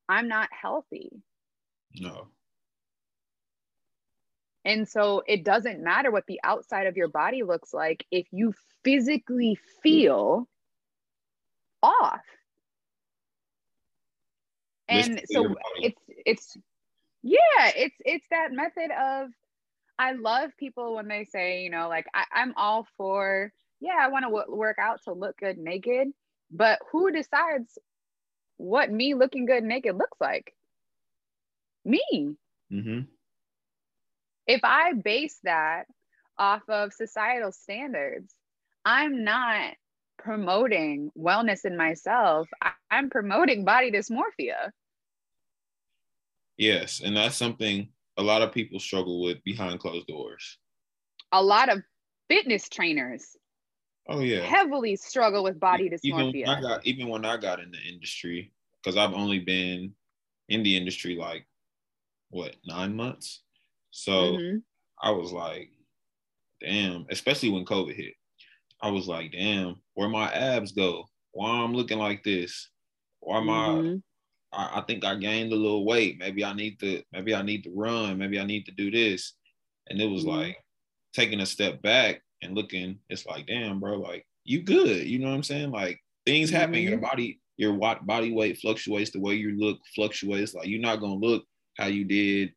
[0.07, 1.11] I'm not healthy.
[1.95, 2.29] No.
[4.63, 8.53] And so it doesn't matter what the outside of your body looks like if you
[8.83, 10.47] physically feel
[11.81, 12.21] off.
[14.87, 16.57] And so it's it's
[17.23, 19.29] yeah, it's it's that method of
[19.97, 24.07] I love people when they say, you know, like I, I'm all for, yeah, I
[24.09, 26.07] want to w- work out to look good naked,
[26.49, 27.77] but who decides
[28.57, 30.55] what me looking good naked looks like?
[31.85, 32.35] Me.
[32.71, 33.01] Mm-hmm
[34.51, 35.85] if I base that
[36.37, 38.33] off of societal standards,
[38.83, 39.75] I'm not
[40.17, 42.49] promoting wellness in myself.
[42.89, 44.71] I'm promoting body dysmorphia.
[46.57, 47.87] Yes, and that's something
[48.17, 50.57] a lot of people struggle with behind closed doors.
[51.31, 51.81] A lot of
[52.27, 53.35] fitness trainers
[54.07, 56.33] oh yeah heavily struggle with body dysmorphia.
[56.33, 59.93] Even I got even when I got in the industry, because I've only been
[60.49, 61.45] in the industry like
[62.29, 63.43] what nine months.
[63.91, 64.57] So mm-hmm.
[65.01, 65.69] I was like,
[66.61, 68.13] damn, especially when COVID hit.
[68.81, 71.05] I was like, damn, where my abs go?
[71.33, 72.69] Why I'm looking like this?
[73.19, 73.97] Why am mm-hmm.
[74.51, 76.17] I, I I think I gained a little weight.
[76.19, 79.33] Maybe I need to, maybe I need to run, maybe I need to do this.
[79.89, 80.37] And it was mm-hmm.
[80.37, 80.57] like
[81.13, 85.05] taking a step back and looking, it's like, damn, bro, like you good.
[85.05, 85.71] You know what I'm saying?
[85.71, 87.05] Like things happen, your mm-hmm.
[87.05, 90.53] body, your body weight fluctuates, the way you look fluctuates.
[90.53, 91.43] Like you're not gonna look
[91.77, 92.53] how you did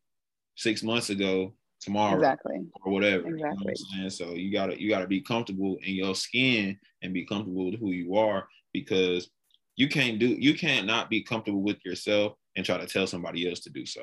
[0.55, 2.65] six months ago tomorrow exactly.
[2.83, 6.15] or whatever exactly you know what so you gotta you gotta be comfortable in your
[6.15, 9.29] skin and be comfortable with who you are because
[9.75, 13.47] you can't do you can't not be comfortable with yourself and try to tell somebody
[13.47, 14.01] else to do so.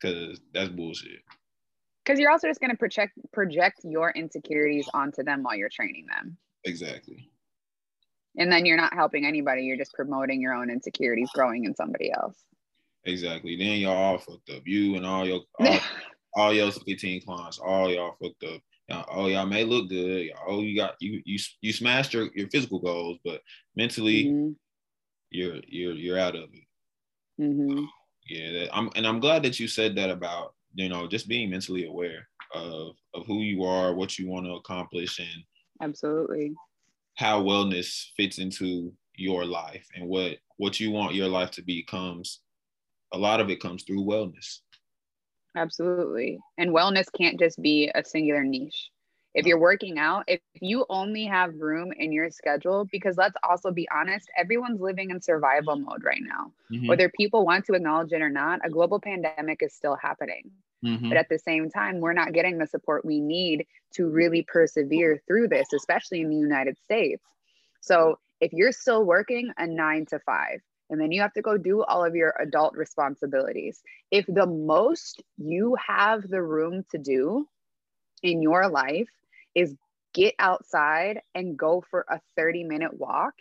[0.00, 1.20] Because that's bullshit.
[2.04, 6.06] Because you're also just going to project project your insecurities onto them while you're training
[6.06, 6.36] them.
[6.64, 7.30] Exactly.
[8.38, 12.12] And then you're not helping anybody you're just promoting your own insecurities growing in somebody
[12.12, 12.36] else
[13.06, 13.56] Exactly.
[13.56, 14.62] Then y'all all fucked up.
[14.66, 15.78] You and all your all,
[16.34, 18.60] all your 15 clients, all y'all fucked up.
[18.88, 20.30] Y'all, oh, y'all may look good.
[20.46, 23.40] Oh, you got you you you smashed your, your physical goals, but
[23.74, 24.52] mentally, mm-hmm.
[25.30, 27.42] you're you're you're out of it.
[27.42, 27.84] Mm-hmm.
[28.28, 31.50] Yeah, that, I'm and I'm glad that you said that about you know just being
[31.50, 35.42] mentally aware of of who you are, what you want to accomplish, and
[35.82, 36.54] absolutely
[37.16, 41.82] how wellness fits into your life and what what you want your life to be
[41.82, 42.40] comes
[43.12, 44.60] a lot of it comes through wellness.
[45.56, 46.38] Absolutely.
[46.58, 48.90] And wellness can't just be a singular niche.
[49.34, 53.70] If you're working out, if you only have room in your schedule, because let's also
[53.70, 56.52] be honest, everyone's living in survival mode right now.
[56.72, 56.88] Mm-hmm.
[56.88, 60.50] Whether people want to acknowledge it or not, a global pandemic is still happening.
[60.82, 61.10] Mm-hmm.
[61.10, 65.20] But at the same time, we're not getting the support we need to really persevere
[65.26, 67.22] through this, especially in the United States.
[67.82, 70.60] So if you're still working a nine to five,
[70.90, 73.82] and then you have to go do all of your adult responsibilities.
[74.10, 77.48] If the most you have the room to do
[78.22, 79.08] in your life
[79.54, 79.74] is
[80.14, 83.34] get outside and go for a 30 minute walk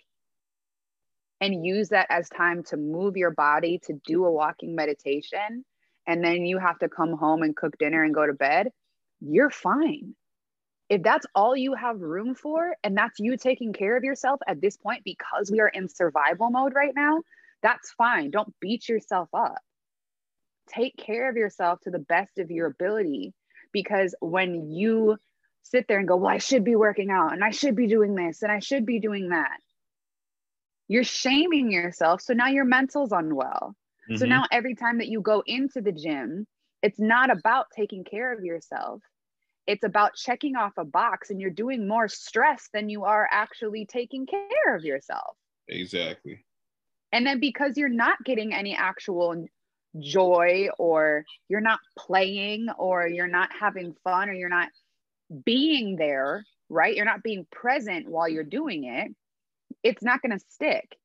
[1.40, 5.64] and use that as time to move your body to do a walking meditation
[6.08, 8.72] and then you have to come home and cook dinner and go to bed,
[9.22, 10.16] you're fine.
[10.90, 14.62] If that's all you have room for, and that's you taking care of yourself at
[14.62, 17.22] this point because we are in survival mode right now,
[17.64, 18.30] that's fine.
[18.30, 19.58] Don't beat yourself up.
[20.68, 23.34] Take care of yourself to the best of your ability
[23.72, 25.18] because when you
[25.64, 28.14] sit there and go, Well, I should be working out and I should be doing
[28.16, 29.58] this and I should be doing that,
[30.88, 32.22] you're shaming yourself.
[32.22, 33.76] So now your mental's unwell.
[34.10, 34.18] Mm-hmm.
[34.18, 36.46] So now every time that you go into the gym,
[36.84, 39.02] it's not about taking care of yourself.
[39.68, 43.86] It's about checking off a box and you're doing more stress than you are actually
[43.86, 45.36] taking care of yourself.
[45.68, 46.46] Exactly.
[47.12, 49.46] And then because you're not getting any actual
[50.00, 54.70] joy or you're not playing or you're not having fun or you're not
[55.46, 56.96] being there, right?
[56.96, 59.16] You're not being present while you're doing it.
[59.84, 60.98] It's not going to stick.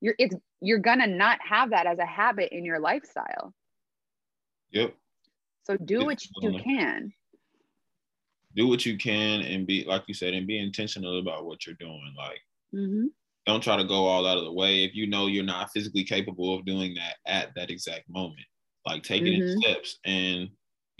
[0.00, 3.54] You're it's you're going to not have that as a habit in your lifestyle.
[4.72, 4.94] Yep.
[5.64, 7.12] So do what you can.
[8.56, 11.76] Do what you can and be like you said and be intentional about what you're
[11.76, 12.14] doing.
[12.16, 12.40] Like
[12.74, 13.06] mm-hmm.
[13.46, 16.04] don't try to go all out of the way if you know you're not physically
[16.04, 18.46] capable of doing that at that exact moment.
[18.86, 19.42] Like take it mm-hmm.
[19.42, 20.48] in steps and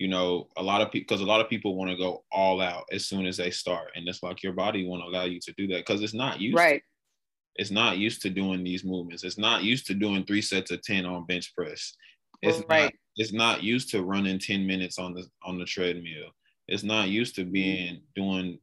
[0.02, 2.60] you know a lot of people because a lot of people want to go all
[2.60, 5.52] out as soon as they start and it's like your body won't allow you to
[5.52, 9.22] do that because it's not used right to, it's not used to doing these movements
[9.22, 11.94] it's not used to doing three sets of 10 on bench press
[12.42, 12.84] it's right.
[12.84, 16.30] not it's not used to running 10 minutes on the on the treadmill
[16.68, 18.58] it's not used to being doing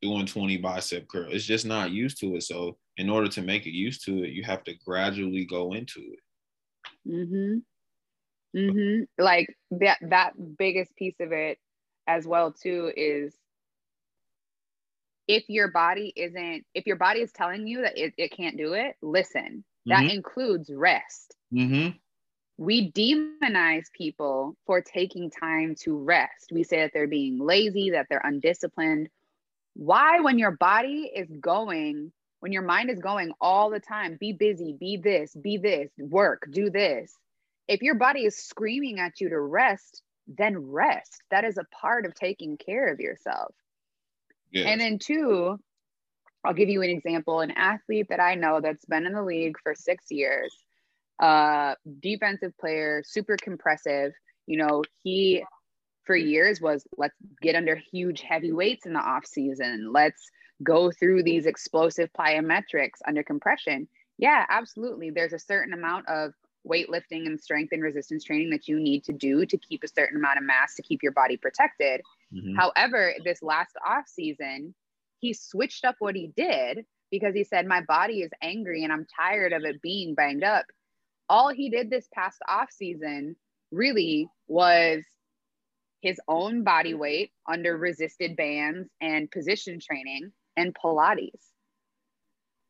[0.00, 3.66] doing 20 bicep curl it's just not used to it so in order to make
[3.66, 7.58] it used to it you have to gradually go into it mm-hmm
[8.56, 9.04] mm-hmm.
[9.22, 11.58] like that that biggest piece of it
[12.06, 13.34] as well too is
[15.28, 18.72] if your body isn't if your body is telling you that it, it can't do
[18.72, 20.16] it listen that mm-hmm.
[20.16, 21.96] includes rest mm-hmm.
[22.58, 28.06] We demonize people for taking time to rest we say that they're being lazy that
[28.08, 29.08] they're undisciplined
[29.74, 34.32] why when your body is going when your mind is going all the time be
[34.32, 37.16] busy be this be this work do this
[37.68, 41.22] if your body is screaming at you to rest, then rest.
[41.30, 43.54] That is a part of taking care of yourself.
[44.50, 44.66] Yes.
[44.68, 45.58] And then, two,
[46.44, 49.56] I'll give you an example an athlete that I know that's been in the league
[49.62, 50.54] for six years,
[51.22, 54.12] uh, defensive player, super compressive.
[54.46, 55.44] You know, he
[56.04, 59.92] for years was let's get under huge heavy weights in the off season.
[59.92, 60.28] Let's
[60.64, 63.88] go through these explosive plyometrics under compression.
[64.18, 65.10] Yeah, absolutely.
[65.10, 66.32] There's a certain amount of
[66.68, 70.16] weightlifting and strength and resistance training that you need to do to keep a certain
[70.16, 72.00] amount of mass to keep your body protected.
[72.34, 72.56] Mm-hmm.
[72.56, 74.74] However, this last off season,
[75.18, 79.06] he switched up what he did because he said, My body is angry and I'm
[79.16, 80.66] tired of it being banged up.
[81.32, 83.36] All he did this past off season
[83.70, 85.02] really was
[86.02, 91.40] his own body weight under resisted bands and position training and Pilates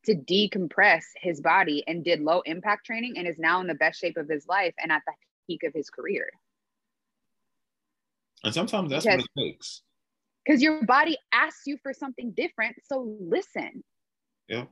[0.04, 4.00] to decompress his body and did low impact training and is now in the best
[4.00, 5.12] shape of his life and at the
[5.48, 6.30] peak of his career.
[8.44, 9.82] And sometimes that's because, what it takes.
[10.46, 12.76] Because your body asks you for something different.
[12.84, 13.82] So listen.
[14.48, 14.66] Yeah.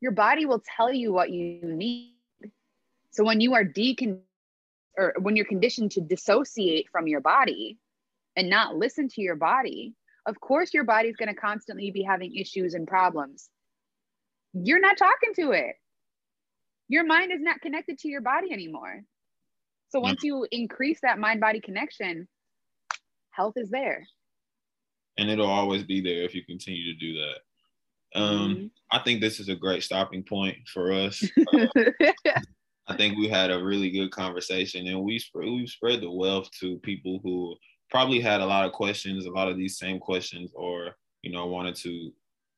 [0.00, 2.14] Your body will tell you what you need.
[3.10, 4.20] So when you are decon
[4.96, 7.78] or when you're conditioned to dissociate from your body
[8.36, 9.94] and not listen to your body,
[10.26, 13.48] of course your body's going to constantly be having issues and problems.
[14.52, 15.76] You're not talking to it.
[16.88, 19.02] Your mind is not connected to your body anymore.
[19.90, 22.26] So once you increase that mind body connection,
[23.30, 24.06] health is there.
[25.18, 27.36] And it'll always be there if you continue to do that.
[28.14, 28.66] Um, mm-hmm.
[28.90, 31.22] I think this is a great stopping point for us.
[32.88, 36.50] I think we had a really good conversation, and we spread we spread the wealth
[36.60, 37.54] to people who
[37.88, 41.46] probably had a lot of questions, a lot of these same questions, or you know,
[41.46, 42.10] wanted to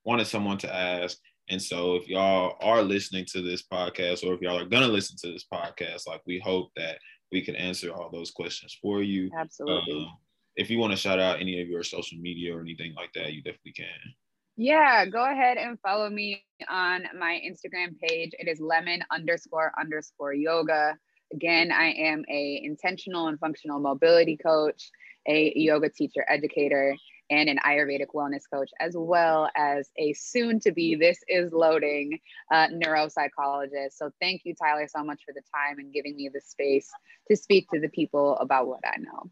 [0.04, 1.18] wanted someone to ask.
[1.50, 5.16] And so, if y'all are listening to this podcast, or if y'all are gonna listen
[5.18, 6.98] to this podcast, like we hope that
[7.30, 9.30] we can answer all those questions for you.
[9.36, 10.04] Absolutely.
[10.04, 10.16] Um,
[10.56, 13.32] if you want to shout out any of your social media or anything like that,
[13.32, 14.14] you definitely can.
[14.56, 18.32] Yeah, go ahead and follow me on my Instagram page.
[18.38, 20.96] It is lemon underscore underscore yoga.
[21.32, 24.90] Again, I am a intentional and functional mobility coach
[25.26, 26.96] a yoga teacher educator
[27.30, 32.18] and an Ayurvedic wellness coach, as well as a soon to be, this is loading
[32.52, 33.92] uh, neuropsychologist.
[33.92, 36.90] So, thank you, Tyler, so much for the time and giving me the space
[37.30, 39.30] to speak to the people about what I know.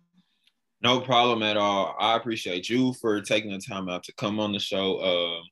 [0.82, 1.94] No problem at all.
[1.98, 4.96] I appreciate you for taking the time out to come on the show.
[4.96, 5.42] Uh,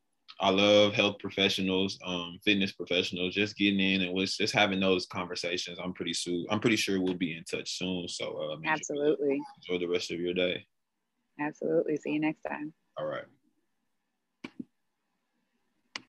[0.40, 5.06] I love health professionals, um, fitness professionals, just getting in and was just having those
[5.06, 5.78] conversations.
[5.82, 8.08] I'm pretty sure I'm pretty sure we'll be in touch soon.
[8.08, 10.64] So uh, absolutely enjoy the rest of your day.
[11.40, 11.96] Absolutely.
[11.96, 12.72] See you next time.
[12.96, 13.24] All right.